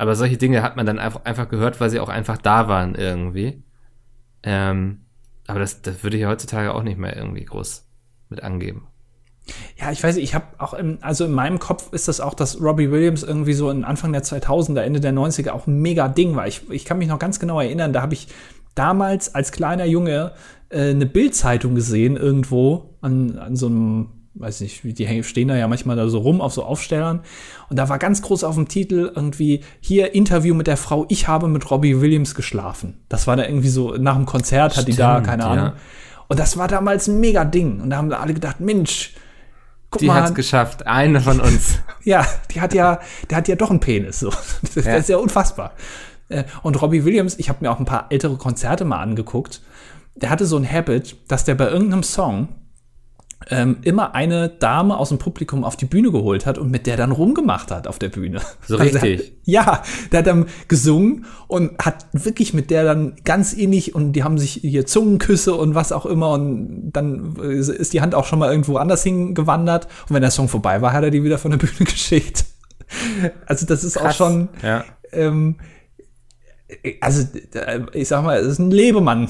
[0.00, 2.94] Aber solche Dinge hat man dann einfach, einfach gehört, weil sie auch einfach da waren
[2.94, 3.62] irgendwie.
[4.42, 5.02] Ähm,
[5.46, 7.84] aber das, das würde ich heutzutage auch nicht mehr irgendwie groß
[8.30, 8.86] mit angeben.
[9.76, 12.32] Ja, ich weiß nicht, ich habe auch, im, also in meinem Kopf ist das auch,
[12.32, 16.08] dass Robbie Williams irgendwie so in Anfang der 2000er, Ende der 90er auch ein mega
[16.08, 16.46] Ding war.
[16.46, 18.28] Ich, ich kann mich noch ganz genau erinnern, da habe ich
[18.74, 20.32] damals als kleiner Junge
[20.70, 25.66] äh, eine Bildzeitung gesehen irgendwo an, an so einem weiß nicht, die stehen da ja
[25.66, 27.20] manchmal da so rum auf so Aufstellern.
[27.68, 31.28] Und da war ganz groß auf dem Titel irgendwie hier Interview mit der Frau, ich
[31.28, 33.00] habe mit Robbie Williams geschlafen.
[33.08, 35.64] Das war da irgendwie so, nach dem Konzert hat Stimmt, die da, keine Ahnung.
[35.66, 35.74] Ja.
[36.28, 37.80] Und das war damals ein mega Ding.
[37.80, 39.14] Und da haben alle gedacht, Mensch,
[39.90, 40.14] guck die mal.
[40.14, 41.80] Die hat's geschafft, eine von uns.
[42.04, 44.30] ja, die hat ja, der hat ja doch einen Penis, so.
[44.74, 44.92] Das, ja.
[44.92, 45.72] das ist ja unfassbar.
[46.28, 49.60] Äh, und Robbie Williams, ich habe mir auch ein paar ältere Konzerte mal angeguckt.
[50.14, 52.48] Der hatte so ein Habit, dass der bei irgendeinem Song
[53.48, 56.96] ähm, immer eine Dame aus dem Publikum auf die Bühne geholt hat und mit der
[56.96, 58.40] dann rumgemacht hat auf der Bühne.
[58.66, 59.18] So also richtig?
[59.18, 59.82] Der, ja,
[60.12, 64.38] der hat dann gesungen und hat wirklich mit der dann ganz innig und die haben
[64.38, 68.50] sich hier Zungenküsse und was auch immer und dann ist die Hand auch schon mal
[68.50, 71.58] irgendwo anders hingewandert und wenn der Song vorbei war, hat er die wieder von der
[71.58, 72.44] Bühne geschickt.
[73.46, 74.12] Also das ist Krass.
[74.12, 74.84] auch schon, ja.
[75.12, 75.56] ähm,
[77.00, 77.26] also
[77.94, 79.28] ich sag mal, es ist ein Lebemann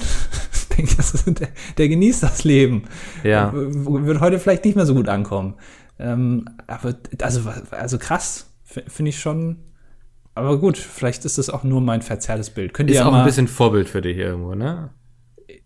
[0.77, 0.95] denke,
[1.33, 1.49] der,
[1.79, 2.85] der, genießt das Leben.
[3.23, 3.53] Ja.
[3.53, 5.55] Wird heute vielleicht nicht mehr so gut ankommen.
[5.99, 9.59] Ähm, aber also, also krass, finde ich schon.
[10.35, 12.73] Aber gut, vielleicht ist das auch nur mein verzerrtes Bild.
[12.73, 14.91] Könnt ist ja auch mal, ein bisschen Vorbild für dich irgendwo, ne?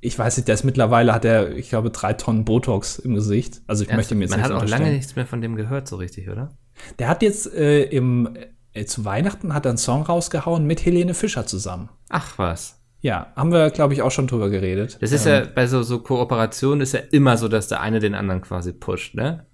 [0.00, 3.60] Ich weiß nicht, der ist mittlerweile hat er, ich glaube, drei Tonnen Botox im Gesicht.
[3.66, 5.86] Also ich ja, möchte mir jetzt Man hat auch lange nichts mehr von dem gehört,
[5.86, 6.56] so richtig, oder?
[6.98, 8.36] Der hat jetzt äh, im
[8.72, 11.88] äh, zu Weihnachten hat er einen Song rausgehauen mit Helene Fischer zusammen.
[12.08, 12.83] Ach was.
[13.04, 14.96] Ja, haben wir, glaube ich, auch schon drüber geredet.
[15.02, 18.00] Das ist ähm, ja, bei so, so Kooperationen ist ja immer so, dass der eine
[18.00, 19.44] den anderen quasi pusht, ne?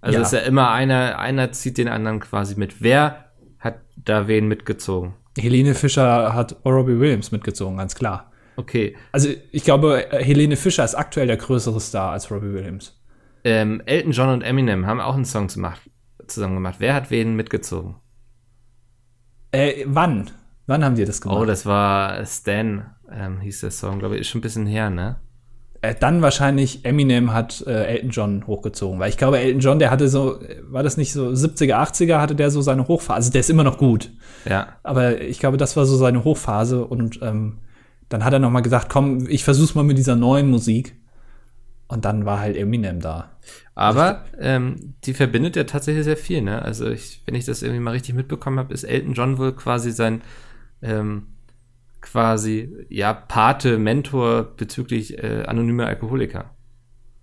[0.00, 0.24] Also ja.
[0.24, 2.82] ist ja immer einer, einer zieht den anderen quasi mit.
[2.82, 5.14] Wer hat da wen mitgezogen?
[5.38, 8.32] Helene Fischer hat Robbie Williams mitgezogen, ganz klar.
[8.56, 8.96] Okay.
[9.12, 13.00] Also ich glaube, Helene Fischer ist aktuell der größere Star als Robbie Williams.
[13.44, 15.88] Ähm, Elton John und Eminem haben auch einen Song gemacht,
[16.26, 16.76] zusammen gemacht.
[16.80, 17.94] Wer hat wen mitgezogen?
[19.52, 20.32] Äh, wann?
[20.66, 21.38] Wann haben die das gemacht?
[21.38, 24.90] Oh, das war Stan, ähm, hieß der Song, glaube ich, ist schon ein bisschen her,
[24.90, 25.16] ne?
[25.82, 29.90] Äh, dann wahrscheinlich Eminem hat äh, Elton John hochgezogen, weil ich glaube, Elton John, der
[29.90, 33.14] hatte so, war das nicht so 70er, 80er, hatte der so seine Hochphase.
[33.14, 34.10] Also der ist immer noch gut.
[34.48, 34.68] Ja.
[34.82, 37.58] Aber ich glaube, das war so seine Hochphase und ähm,
[38.08, 40.96] dann hat er noch mal gesagt, komm, ich versuch's mal mit dieser neuen Musik.
[41.88, 43.30] Und dann war halt Eminem da.
[43.76, 46.60] Aber ähm, die verbindet ja tatsächlich sehr viel, ne?
[46.60, 49.92] Also ich, wenn ich das irgendwie mal richtig mitbekommen habe, ist Elton John wohl quasi
[49.92, 50.22] sein
[50.82, 51.28] ähm,
[52.00, 56.50] quasi ja Pate, Mentor bezüglich äh, anonymer Alkoholiker.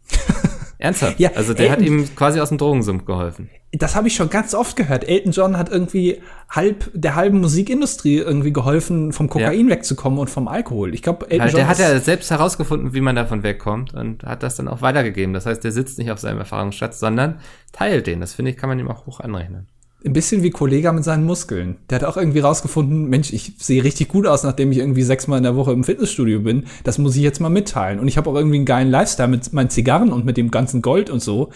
[0.78, 1.20] Ernsthaft?
[1.20, 3.50] Ja, also der hat Elton- ihm quasi aus dem Drogensumpf geholfen.
[3.72, 5.08] Das habe ich schon ganz oft gehört.
[5.08, 10.48] Elton John hat irgendwie halb der halben Musikindustrie irgendwie geholfen, vom Kokain wegzukommen und vom
[10.48, 10.94] Alkohol.
[10.94, 14.24] Ich glaube, Elton Halt, John der hat ja selbst herausgefunden, wie man davon wegkommt und
[14.26, 15.34] hat das dann auch weitergegeben.
[15.34, 17.40] Das heißt, der sitzt nicht auf seinem Erfahrungsschatz, sondern
[17.72, 18.20] teilt den.
[18.20, 19.70] Das finde ich, kann man ihm auch hoch anrechnen.
[20.06, 21.78] Ein bisschen wie Kollega mit seinen Muskeln.
[21.90, 25.38] Der hat auch irgendwie rausgefunden, Mensch, ich sehe richtig gut aus, nachdem ich irgendwie sechsmal
[25.38, 26.66] in der Woche im Fitnessstudio bin.
[26.84, 28.00] Das muss ich jetzt mal mitteilen.
[28.00, 30.82] Und ich habe auch irgendwie einen geilen Lifestyle mit meinen Zigarren und mit dem ganzen
[30.82, 31.52] Gold und so.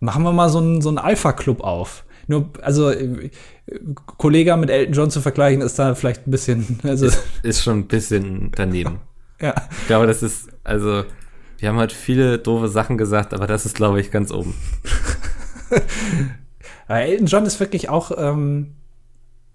[0.00, 2.04] Machen wir mal so einen, so einen Alpha-Club auf.
[2.28, 3.30] Nur, also, äh,
[4.16, 7.08] Kollega mit Elton John zu vergleichen, ist da vielleicht ein bisschen, also,
[7.42, 9.00] Ist schon ein bisschen daneben.
[9.40, 9.54] ja.
[9.80, 11.04] Ich glaube, das ist, also,
[11.58, 14.54] wir haben halt viele doofe Sachen gesagt, aber das ist, glaube ich, ganz oben.
[16.88, 18.74] Aber Elton John ist wirklich auch, ähm,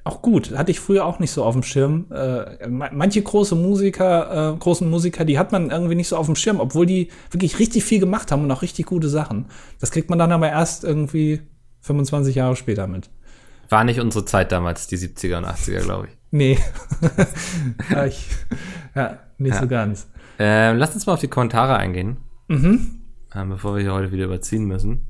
[0.03, 0.57] auch gut.
[0.57, 2.05] Hatte ich früher auch nicht so auf dem Schirm.
[2.11, 6.27] Äh, ma- manche große Musiker, äh, großen Musiker, die hat man irgendwie nicht so auf
[6.27, 9.45] dem Schirm, obwohl die wirklich richtig viel gemacht haben und auch richtig gute Sachen.
[9.79, 11.41] Das kriegt man dann aber erst irgendwie
[11.81, 13.09] 25 Jahre später mit.
[13.69, 16.13] War nicht unsere Zeit damals, die 70er und 80er, glaube ich.
[16.31, 16.57] Nee.
[17.91, 18.27] ja, ich,
[18.95, 19.61] ja, nicht Ja.
[19.61, 20.07] so ganz.
[20.39, 22.17] Ähm, lasst uns mal auf die Kommentare eingehen,
[22.47, 23.01] Mhm.
[23.35, 25.05] ähm, bevor wir hier heute wieder überziehen müssen.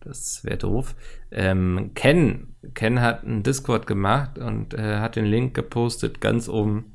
[0.00, 0.94] Das wäre doof.
[1.30, 6.92] Ähm, Ken, Ken hat einen Discord gemacht und äh, hat den Link gepostet, ganz oben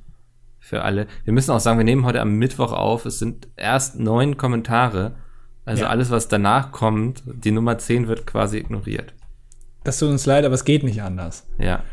[0.59, 1.07] für alle.
[1.23, 3.05] Wir müssen auch sagen, wir nehmen heute am Mittwoch auf.
[3.05, 5.15] Es sind erst neun Kommentare.
[5.65, 5.89] Also Ja.
[5.89, 9.13] alles, was danach kommt, die Nummer 10 wird quasi ignoriert.
[9.83, 11.47] Das tut uns leid, aber es geht nicht anders.
[11.57, 11.83] Ja.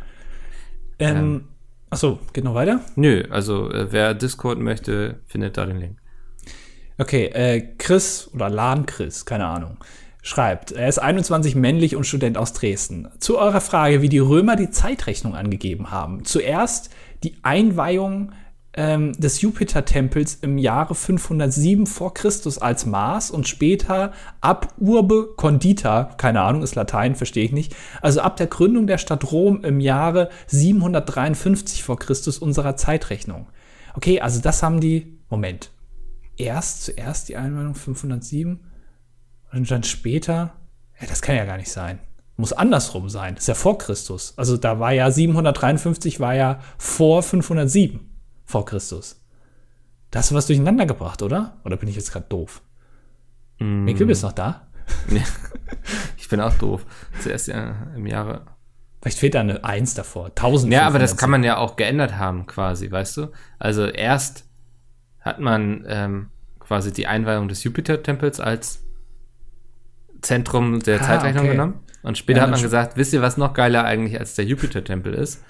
[0.99, 1.49] Ähm,
[1.91, 2.81] ach so, geht noch weiter?
[2.97, 5.99] Nö, also äh, wer Discord möchte, findet da den Link.
[6.99, 9.77] Okay, äh, Chris oder Lan Chris, keine Ahnung,
[10.29, 13.09] schreibt, er ist 21 männlich und Student aus Dresden.
[13.19, 16.25] Zu eurer Frage, wie die Römer die Zeitrechnung angegeben haben.
[16.25, 16.91] Zuerst
[17.25, 18.33] die Einweihung
[18.75, 24.13] ähm, des Jupitertempels im Jahre 507 vor Christus als Maß und später
[24.43, 28.99] ab Urbe Condita, keine Ahnung, ist Latein, verstehe ich nicht, also ab der Gründung der
[28.99, 33.47] Stadt Rom im Jahre 753 vor Christus unserer Zeitrechnung.
[33.95, 35.71] Okay, also das haben die, Moment,
[36.37, 38.61] erst zuerst die Einweihung 507
[39.53, 40.55] und dann später.
[41.01, 41.99] Ja, das kann ja gar nicht sein.
[42.37, 43.35] Muss andersrum sein.
[43.35, 44.35] Das ist ja vor Christus.
[44.37, 48.01] Also da war ja 753 war ja vor 507
[48.45, 49.21] vor Christus.
[50.11, 51.57] Da hast du was durcheinander gebracht, oder?
[51.65, 52.63] Oder bin ich jetzt gerade doof?
[53.59, 54.69] Mm, Mikkel, bist noch da?
[56.17, 56.87] ich bin auch doof.
[57.21, 58.47] Zuerst ja, im Jahre.
[59.03, 60.27] Vielleicht fehlt da eine 1 davor.
[60.27, 60.73] 1000.
[60.73, 63.33] Ja, aber das kann man ja auch geändert haben, quasi, weißt du?
[63.59, 64.45] Also erst
[65.21, 66.29] hat man ähm,
[66.59, 68.85] quasi die Einweihung des Jupiter-Tempels als
[70.23, 71.53] Zentrum der Ah, Zeitrechnung okay.
[71.53, 71.75] genommen.
[72.03, 75.15] Und später Ja, hat man gesagt, wisst ihr, was noch geiler eigentlich als der Jupiter-Tempel
[75.15, 75.43] ist?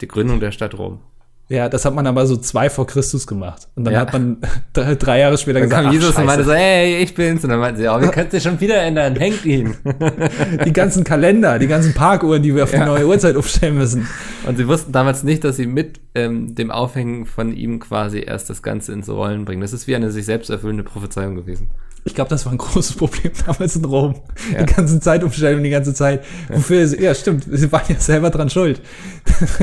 [0.00, 1.00] Die Gründung der Stadt Rom.
[1.48, 3.66] Ja, das hat man aber so zwei vor Christus gemacht.
[3.74, 4.00] Und dann Ja.
[4.00, 4.36] hat man
[4.72, 7.42] drei, drei Jahre später Dann gesagt, kam Jesus und meinte scheiße, so, hey, ich bin's.
[7.42, 9.76] Und dann meinten sie, oh, wir können es schon wieder ändern, hängt ihn.
[10.64, 12.86] die ganzen Kalender, die ganzen Parkuhren, die wir auf die Ja.
[12.86, 14.06] neue Uhrzeit umstellen müssen.
[14.46, 18.50] Und sie wussten damals nicht, dass sie mit ähm, dem Aufhängen von ihm quasi erst
[18.50, 19.60] das Ganze ins Rollen bringen.
[19.60, 21.70] Das ist wie eine sich selbst erfüllende Prophezeiung gewesen.
[22.04, 24.16] Ich glaube, das war ein großes Problem damals in Rom.
[24.52, 24.64] Ja.
[24.64, 26.24] Die ganzen Zeitumstellungen, die ganze Zeit.
[26.48, 28.80] Wofür, ja, stimmt, sie waren ja selber dran schuld.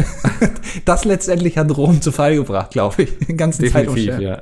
[0.85, 3.17] das letztendlich hat Rom zu Fall gebracht, glaube ich.
[3.17, 4.21] Den ganzen Definitiv, Zeitumstellungen.
[4.21, 4.41] ja.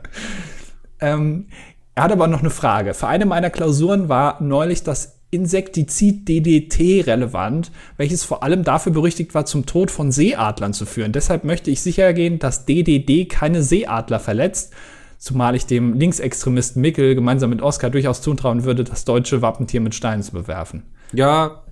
[0.99, 1.47] Ähm,
[1.95, 2.93] er hat aber noch eine Frage.
[2.93, 9.33] Für eine meiner Klausuren war neulich das Insektizid DDT relevant, welches vor allem dafür berüchtigt
[9.33, 11.11] war, zum Tod von Seeadlern zu führen.
[11.11, 14.73] Deshalb möchte ich sicher gehen, dass DDD keine Seeadler verletzt,
[15.17, 19.95] zumal ich dem Linksextremisten Mickel gemeinsam mit Oskar durchaus zutrauen würde, das deutsche Wappentier mit
[19.95, 20.83] Steinen zu bewerfen.
[21.11, 21.63] Ja,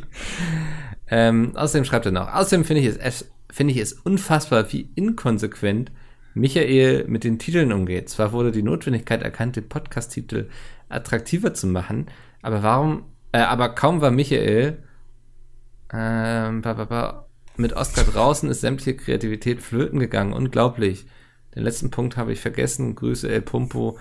[1.08, 5.90] Ähm, außerdem schreibt er noch, außerdem finde ich es, finde ich es unfassbar, wie inkonsequent
[6.34, 8.08] Michael mit den Titeln umgeht.
[8.08, 10.48] Zwar wurde die Notwendigkeit erkannt, den Podcast-Titel
[10.88, 12.06] attraktiver zu machen,
[12.42, 14.82] aber warum, äh, aber kaum war Michael
[15.92, 17.26] ähm, ba, ba, ba,
[17.56, 20.32] mit Oscar draußen ist sämtliche Kreativität flöten gegangen.
[20.32, 21.06] Unglaublich.
[21.54, 22.94] Den letzten Punkt habe ich vergessen.
[22.94, 23.98] Grüße El Pumpo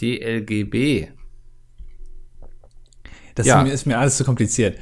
[0.00, 1.08] DLGB.
[3.34, 3.62] Das Ja.
[3.62, 4.78] ist, mir, alles zu kompliziert.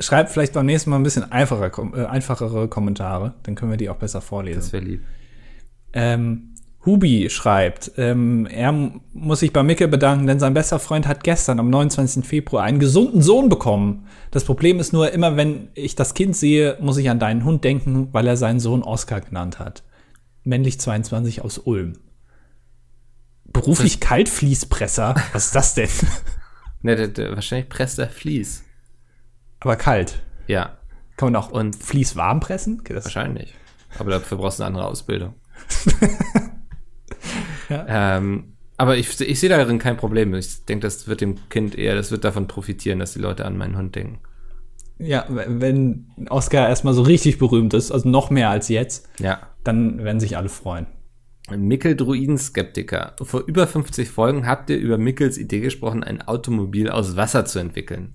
[0.00, 3.88] Schreibt vielleicht beim nächsten Mal ein bisschen einfacher, äh, einfachere Kommentare, dann können wir die
[3.88, 4.58] auch besser vorlesen.
[4.58, 5.04] Das wäre lieb.
[5.92, 6.53] Ähm,
[6.86, 8.72] Hubi schreibt, ähm, er
[9.14, 12.24] muss sich bei Micke bedanken, denn sein bester Freund hat gestern am 29.
[12.26, 14.06] Februar einen gesunden Sohn bekommen.
[14.30, 17.64] Das Problem ist nur, immer wenn ich das Kind sehe, muss ich an deinen Hund
[17.64, 19.82] denken, weil er seinen Sohn Oscar genannt hat.
[20.42, 21.94] Männlich 22 aus Ulm.
[23.46, 25.14] Beruflich Kaltfließpresser?
[25.32, 25.88] Was ist das denn?
[26.86, 28.62] Ne, der, der, wahrscheinlich presst er Vlies.
[29.60, 30.20] Aber kalt.
[30.46, 30.76] Ja,
[31.16, 32.82] Kann man auch Und- Vlies warm pressen?
[32.86, 33.54] Wahrscheinlich.
[33.98, 35.32] Aber dafür brauchst du eine andere Ausbildung.
[37.68, 38.16] Ja.
[38.16, 40.34] ähm, aber ich, ich sehe darin kein Problem.
[40.34, 43.56] Ich denke, das wird dem Kind eher, das wird davon profitieren, dass die Leute an
[43.56, 44.18] meinen Hund denken.
[44.98, 49.40] Ja, wenn Oscar erstmal so richtig berühmt ist, also noch mehr als jetzt, Ja.
[49.64, 50.86] dann werden sich alle freuen.
[51.54, 53.14] Mickel Druiden-Skeptiker.
[53.22, 57.58] Vor über 50 Folgen habt ihr über Mickels Idee gesprochen, ein Automobil aus Wasser zu
[57.58, 58.12] entwickeln.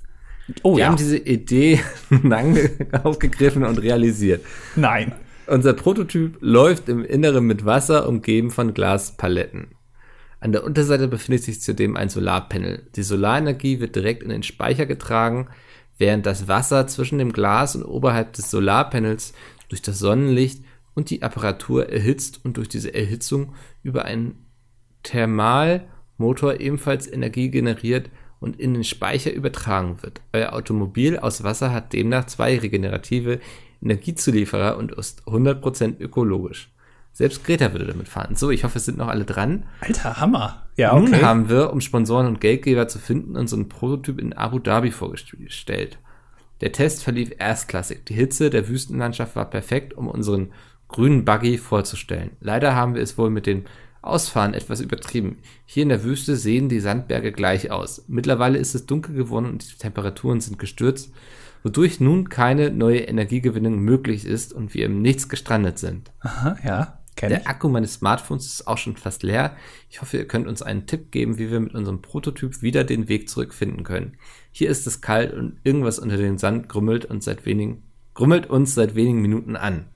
[0.63, 1.79] Oh Wir haben diese Idee
[3.03, 4.43] aufgegriffen und realisiert.
[4.75, 5.13] Nein.
[5.49, 9.69] Unser Prototyp läuft im Inneren mit Wasser, umgeben von Glaspaletten.
[10.39, 12.87] An der Unterseite befindet sich zudem ein Solarpanel.
[12.95, 15.47] Die Solarenergie wird direkt in den Speicher getragen,
[15.97, 19.33] während das Wasser zwischen dem Glas und oberhalb des Solarpanels
[19.69, 24.45] durch das Sonnenlicht und die Apparatur erhitzt und durch diese Erhitzung über einen
[25.01, 30.21] Thermalmotor ebenfalls Energie generiert und in den Speicher übertragen wird.
[30.31, 33.39] Euer Automobil aus Wasser hat demnach zwei regenerative
[33.81, 36.71] Energiezulieferer und ist 100% ökologisch.
[37.11, 38.35] Selbst Greta würde damit fahren.
[38.35, 39.65] So, ich hoffe, es sind noch alle dran.
[39.81, 40.67] Alter, Hammer.
[40.77, 41.21] Ja, Nun okay.
[41.21, 45.97] haben wir, um Sponsoren und Geldgeber zu finden, unseren Prototyp in Abu Dhabi vorgestellt.
[46.61, 48.05] Der Test verlief erstklassig.
[48.05, 50.51] Die Hitze der Wüstenlandschaft war perfekt, um unseren
[50.87, 52.31] grünen Buggy vorzustellen.
[52.39, 53.65] Leider haben wir es wohl mit dem
[54.01, 55.39] Ausfahren etwas übertrieben.
[55.65, 58.05] Hier in der Wüste sehen die Sandberge gleich aus.
[58.07, 61.11] Mittlerweile ist es dunkel geworden und die Temperaturen sind gestürzt,
[61.63, 66.11] wodurch nun keine neue Energiegewinnung möglich ist und wir im Nichts gestrandet sind.
[66.19, 67.39] Aha, ja, kenn ich.
[67.39, 69.55] Der Akku meines Smartphones ist auch schon fast leer.
[69.89, 73.09] Ich hoffe, ihr könnt uns einen Tipp geben, wie wir mit unserem Prototyp wieder den
[73.09, 74.17] Weg zurückfinden können.
[74.51, 77.83] Hier ist es kalt und irgendwas unter dem Sand grummelt und seit wenigen,
[78.13, 79.87] grummelt uns seit wenigen Minuten an.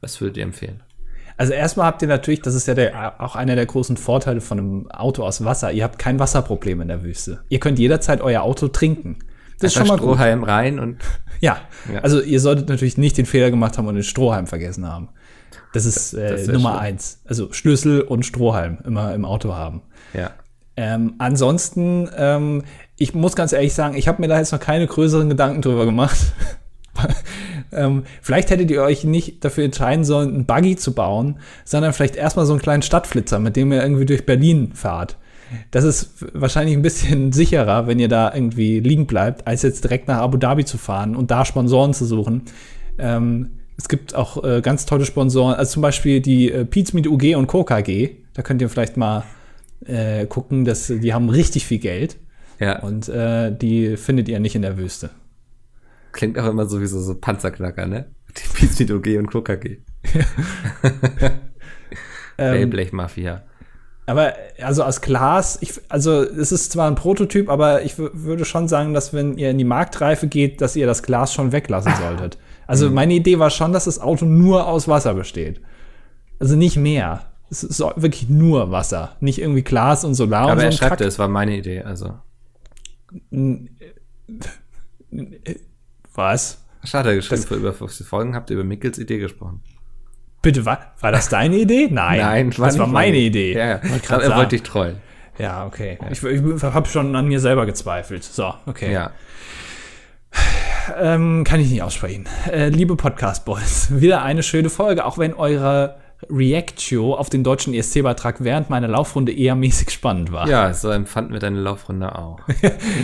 [0.00, 0.82] Was würdet ihr empfehlen?
[1.38, 4.58] Also erstmal habt ihr natürlich, das ist ja der, auch einer der großen Vorteile von
[4.58, 5.70] einem Auto aus Wasser.
[5.70, 7.44] Ihr habt kein Wasserproblem in der Wüste.
[7.48, 9.20] Ihr könnt jederzeit euer Auto trinken.
[9.60, 10.08] Das ist schon mal gut.
[10.14, 10.98] Strohhalm rein und
[11.40, 11.58] Ja.
[11.92, 12.00] Ja.
[12.00, 15.08] also ihr solltet natürlich nicht den Fehler gemacht haben und den Strohhalm vergessen haben.
[15.72, 16.82] Das ist äh, das Nummer schlimm.
[16.82, 17.20] eins.
[17.26, 19.82] Also Schlüssel und Strohhalm immer im Auto haben.
[20.14, 20.30] ja.
[20.80, 22.62] Ähm, ansonsten, ähm,
[22.96, 25.84] ich muss ganz ehrlich sagen, ich habe mir da jetzt noch keine größeren Gedanken drüber
[25.84, 26.16] gemacht.
[27.72, 32.14] ähm, vielleicht hättet ihr euch nicht dafür entscheiden sollen, einen Buggy zu bauen, sondern vielleicht
[32.14, 35.16] erstmal so einen kleinen Stadtflitzer, mit dem ihr irgendwie durch Berlin fahrt.
[35.70, 40.08] Das ist wahrscheinlich ein bisschen sicherer, wenn ihr da irgendwie liegen bleibt, als jetzt direkt
[40.08, 42.42] nach Abu Dhabi zu fahren und da Sponsoren zu suchen.
[42.98, 47.36] Ähm, es gibt auch äh, ganz tolle Sponsoren, also zum Beispiel die äh, Pizmeet UG
[47.36, 48.16] und Coca G.
[48.34, 49.24] Da könnt ihr vielleicht mal
[49.84, 52.16] äh, gucken, dass die haben richtig viel Geld
[52.58, 52.80] Ja.
[52.80, 55.10] und äh, die findet ihr nicht in der Wüste.
[56.12, 58.06] Klingt auch immer sowieso so Panzerknacker, ne?
[58.36, 59.78] Die Pizza OG und Coca G.
[62.40, 63.42] Ähm, Wellblech-Mafia.
[64.08, 68.44] Aber also aus Glas, ich, also es ist zwar ein Prototyp, aber ich wü- würde
[68.44, 71.92] schon sagen, dass wenn ihr in die Marktreife geht, dass ihr das Glas schon weglassen
[72.00, 72.38] solltet.
[72.66, 75.60] Also meine Idee war schon, dass das Auto nur aus Wasser besteht.
[76.38, 77.26] Also nicht mehr.
[77.50, 80.76] Es ist wirklich nur Wasser, nicht irgendwie Glas und Solar und Aber so er ein
[80.76, 82.14] schreibt, es war meine Idee, also.
[86.14, 86.58] Was?
[86.84, 89.62] Schade, geschrieben, vor über 50 Folgen habt ihr über Mickels Idee gesprochen.
[90.42, 91.88] Bitte, war, war das deine Idee?
[91.90, 92.18] Nein.
[92.18, 93.54] Nein, das war meine Idee.
[93.54, 93.80] Ja, ja.
[94.04, 94.96] Grad Er wollte dich trollen.
[95.38, 95.98] Ja, okay.
[96.10, 98.24] Ich, ich habe schon an mir selber gezweifelt.
[98.24, 98.92] So, okay.
[98.92, 99.12] Ja.
[100.98, 102.26] Ähm, kann ich nicht aussprechen.
[102.50, 105.96] Äh, liebe Podcast-Boys, wieder eine schöne Folge, auch wenn eure
[106.28, 110.48] Reactio auf den deutschen ESC-Beitrag während meiner Laufrunde eher mäßig spannend war.
[110.48, 112.40] Ja, so empfanden wir deine Laufrunde auch.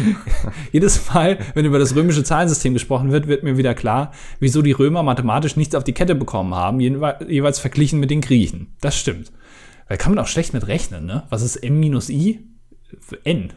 [0.72, 4.72] Jedes Mal, wenn über das römische Zahlensystem gesprochen wird, wird mir wieder klar, wieso die
[4.72, 8.74] Römer mathematisch nichts auf die Kette bekommen haben, jeweils, verglichen mit den Griechen.
[8.80, 9.30] Das stimmt.
[9.88, 11.24] Da kann man auch schlecht mit rechnen, ne?
[11.28, 12.40] Was ist m minus i?
[13.24, 13.52] n.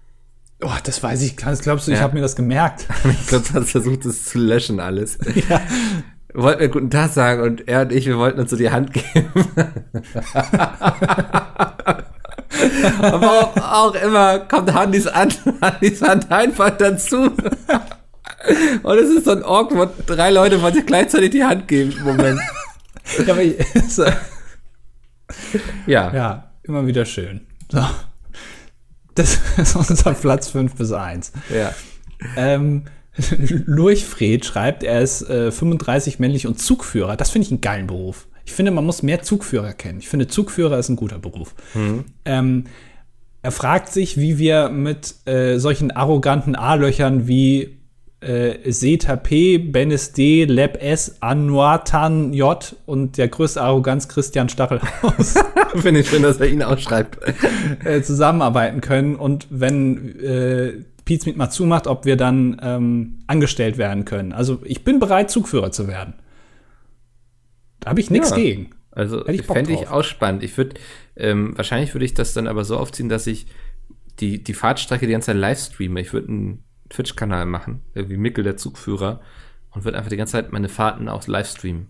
[0.65, 2.05] Oh, das weiß ich, das glaubst du, ich Ja.
[2.05, 2.87] habe mir das gemerkt.
[3.05, 5.19] Ich glaube, du hast versucht, es zu löschen alles.
[5.49, 5.61] ja.
[6.35, 8.71] Wir wollten mir guten Tag sagen und er und ich, wir wollten uns so die
[8.71, 9.31] Hand geben.
[13.03, 17.31] Aber auch, auch immer kommt Handys, an, Handys Hand einfach dazu.
[18.83, 22.41] Und es ist so ein awkward, drei Leute wollen sich gleichzeitig die Hand geben Moment.
[23.27, 23.57] ja, ich,
[23.89, 24.05] so,
[25.87, 27.47] Ja, ja, immer wieder schön.
[27.71, 27.85] So.
[29.15, 31.33] Das ist unser Platz 5 bis 1.
[31.55, 31.73] ja.
[32.37, 32.85] Ähm,
[33.67, 37.17] Lurchfred schreibt, er ist äh, 35 männlich und Zugführer.
[37.17, 38.27] Das finde ich einen geilen Beruf.
[38.45, 39.99] Ich finde, man muss mehr Zugführer kennen.
[39.99, 41.55] Ich finde, Zugführer ist ein guter Beruf.
[42.25, 42.65] Ähm,
[43.43, 47.82] er fragt sich, wie wir mit äh, solchen arroganten A-Löchern wie
[48.23, 55.35] äh, Zeta P, Benes D, Lab S, Anuatan J und der größte Arroganz Christian Stachelhaus
[55.77, 57.19] Finde ich schön, dass er ihn ausschreibt.
[57.85, 63.77] äh, zusammenarbeiten können und wenn äh, Pete Smith mal zumacht, ob wir dann ähm, angestellt
[63.79, 64.33] werden können.
[64.33, 66.15] Also ich bin bereit, Zugführer zu werden.
[67.81, 68.37] Da habe ich nichts Ja.
[68.37, 68.71] gegen.
[68.93, 69.93] Also ich fände ich drauf.
[69.93, 70.43] auch spannend.
[70.45, 70.77] Ich würde,
[71.17, 73.47] ähm, wahrscheinlich würde ich das dann aber so aufziehen, dass ich
[74.21, 76.01] die, die Fahrtstrecke die ganze Zeit live streame.
[76.01, 79.21] Ich würde einen Twitch-Kanal machen, irgendwie Mickel der Zugführer,
[79.71, 81.89] und würde einfach die ganze Zeit meine Fahrten auch live streamen.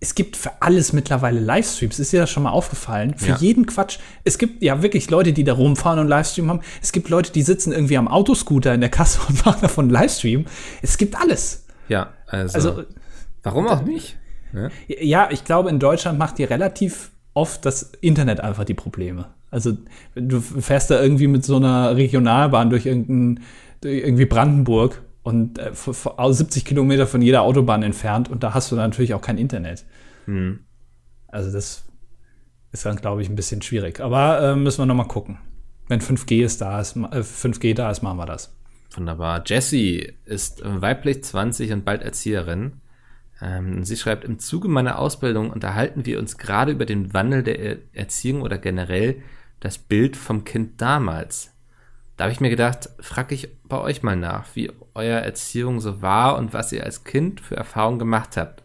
[0.00, 1.98] Es gibt für alles mittlerweile Livestreams.
[1.98, 3.14] Ist dir das schon mal aufgefallen?
[3.18, 3.36] Für Ja.
[3.36, 3.98] jeden Quatsch.
[4.24, 6.60] Es gibt ja wirklich Leute, die da rumfahren und Livestream haben.
[6.80, 10.46] Es gibt Leute, die sitzen irgendwie am Autoscooter in der Kasse und machen davon Livestream.
[10.80, 11.66] Es gibt alles.
[11.88, 12.84] Ja, also, Also
[13.42, 14.16] warum auch nicht?
[14.54, 14.70] Ja?
[14.86, 19.26] Ja, ich glaube, in Deutschland macht dir relativ oft das Internet einfach die Probleme.
[19.50, 19.76] Also
[20.14, 23.42] du fährst da irgendwie mit so einer Regionalbahn durch irgendein, durch
[23.84, 28.54] irgendwie Brandenburg und äh, v- v- aus 70 Kilometer von jeder Autobahn entfernt und da
[28.54, 29.84] hast du natürlich auch kein Internet.
[30.26, 30.60] Hm.
[31.28, 31.84] Also das
[32.72, 34.00] ist dann, glaube ich, ein bisschen schwierig.
[34.00, 35.38] Aber äh, müssen wir noch mal gucken.
[35.88, 38.54] Wenn 5G ist da ist, äh, 5G da ist, machen wir das.
[38.94, 39.42] Wunderbar.
[39.46, 42.80] Jessie ist weiblich 20 und bald Erzieherin.
[43.40, 47.58] Ähm, sie schreibt, im Zuge meiner Ausbildung unterhalten wir uns gerade über den Wandel der
[47.58, 49.16] Er- Erziehung oder generell
[49.60, 51.50] das Bild vom Kind damals.
[52.16, 56.02] Da habe ich mir gedacht, frage ich bei euch mal nach, wie euer Erziehung so
[56.02, 58.62] war und was ihr als Kind für Erfahrungen gemacht habt.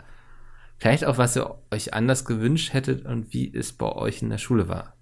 [0.77, 4.37] Vielleicht auch, was ihr euch anders gewünscht hättet und wie es bei euch in der
[4.37, 4.97] Schule war.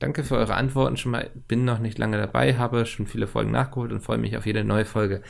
[0.00, 1.30] Danke für eure Antworten schon mal.
[1.46, 4.64] Bin noch nicht lange dabei, habe schon viele Folgen nachgeholt und freue mich auf jede
[4.64, 5.22] neue Folge.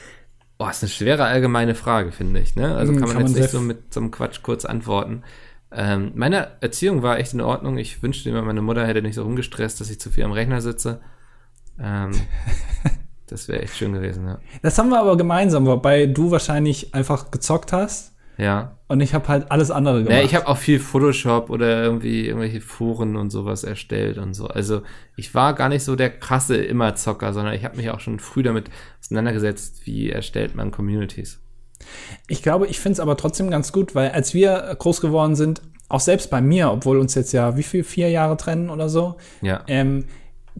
[0.57, 2.57] Boah, ist eine schwere allgemeine Frage, finde ich.
[2.57, 2.74] Ne?
[2.74, 5.22] Also Mm, kann man kann jetzt man nicht so mit so einem Quatsch kurz antworten.
[5.70, 7.76] Ähm, meine Erziehung war echt in Ordnung.
[7.76, 10.62] Ich wünschte immer, meine Mutter hätte nicht so rumgestresst, dass ich zu viel am Rechner
[10.62, 11.03] sitze.
[11.79, 12.12] Ähm,
[13.29, 14.39] das wäre echt schön gewesen, ja.
[14.62, 19.29] Das haben wir aber gemeinsam, wobei du wahrscheinlich einfach gezockt hast Ja, und ich habe
[19.29, 20.18] halt alles andere gemacht.
[20.18, 24.47] Ja, ich habe auch viel Photoshop oder irgendwie irgendwelche Foren und sowas erstellt und so.
[24.47, 24.83] Also
[25.16, 28.43] ich war gar nicht so der krasse Immerzocker, sondern ich habe mich auch schon früh
[28.43, 28.70] damit
[29.03, 31.41] auseinandergesetzt, wie erstellt man Communities.
[32.29, 35.62] Ich glaube, ich finde es aber trotzdem ganz gut, weil als wir groß geworden sind,
[35.89, 39.16] auch selbst bei mir, obwohl uns jetzt ja wie viel, vier Jahre trennen oder so,
[39.41, 39.62] Ja.
[39.68, 40.05] ähm,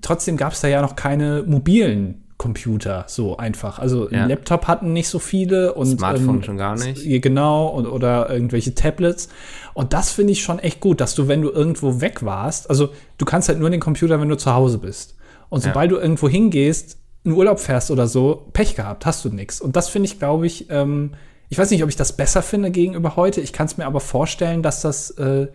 [0.01, 3.79] trotzdem gab es da ja noch keine mobilen Computer so einfach.
[3.81, 4.21] Also Ja.
[4.21, 7.05] einen Laptop hatten nicht so viele und Smartphone ähm, schon gar nicht.
[7.05, 9.29] ja, Genau, und, oder irgendwelche Tablets.
[9.75, 12.91] Und das finde ich schon echt gut, dass du, wenn du irgendwo weg warst, also
[13.19, 15.17] du kannst halt nur den Computer, wenn du zu Hause bist.
[15.51, 15.71] Und Ja.
[15.71, 19.61] sobald du irgendwo hingehst, in Urlaub fährst oder so, Pech gehabt, hast du nix.
[19.61, 21.11] Und das finde ich, glaube ich, ähm,
[21.49, 23.41] ich weiß nicht, ob ich das besser finde gegenüber heute.
[23.41, 25.49] Ich kann es mir aber vorstellen, dass das äh,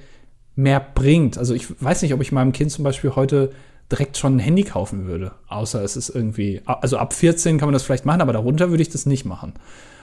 [0.55, 1.37] mehr bringt.
[1.37, 3.51] Also ich weiß nicht, ob ich meinem Kind zum Beispiel heute
[3.93, 5.31] direkt schon ein Handy kaufen würde.
[5.47, 8.81] Außer es ist irgendwie, also ab 14 kann man das vielleicht machen, aber darunter würde
[8.81, 9.53] ich das nicht machen.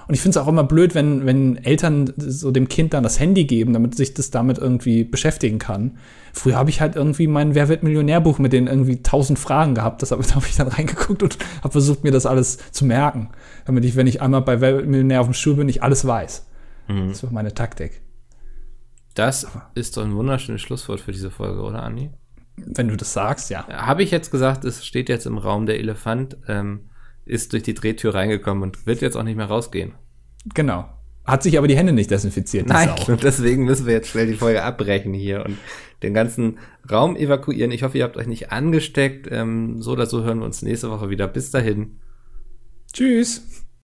[0.07, 3.21] Und ich finde es auch immer blöd, wenn, wenn Eltern so dem Kind dann das
[3.21, 5.99] Handy geben, damit sich das damit irgendwie beschäftigen kann.
[6.33, 10.03] Früher habe ich halt irgendwie mein Wer wird Millionärbuch mit den irgendwie tausend Fragen gehabt.
[10.03, 13.31] Das habe da habe ich dann reingeguckt und habe versucht, mir das alles zu merken.
[13.67, 16.07] Damit ich, wenn ich einmal bei Wer wird Millionär auf dem Stuhl bin, ich alles
[16.07, 16.47] weiß.
[16.89, 18.01] Das war meine Taktik.
[19.15, 22.11] Das ist doch ein wunderschönes Schlusswort für diese Folge, oder Andi?
[22.67, 23.67] Wenn du das sagst, ja.
[23.69, 26.91] Habe ich jetzt gesagt, es steht jetzt im Raum, der Elefant ähm,
[27.25, 29.93] ist durch die Drehtür reingekommen und wird jetzt auch nicht mehr rausgehen.
[30.55, 30.89] Genau.
[31.25, 32.67] Hat sich aber die Hände nicht desinfiziert.
[32.67, 35.59] Nein, und deswegen müssen wir jetzt schnell die Folge abbrechen hier und
[36.03, 36.59] den ganzen
[36.91, 37.73] Raum evakuieren.
[37.73, 39.29] Ich hoffe, ihr habt euch nicht angesteckt.
[39.31, 41.29] Ähm, so oder so hören wir uns nächste Woche wieder.
[41.29, 41.99] Bis dahin.
[42.93, 43.60] Tschüss.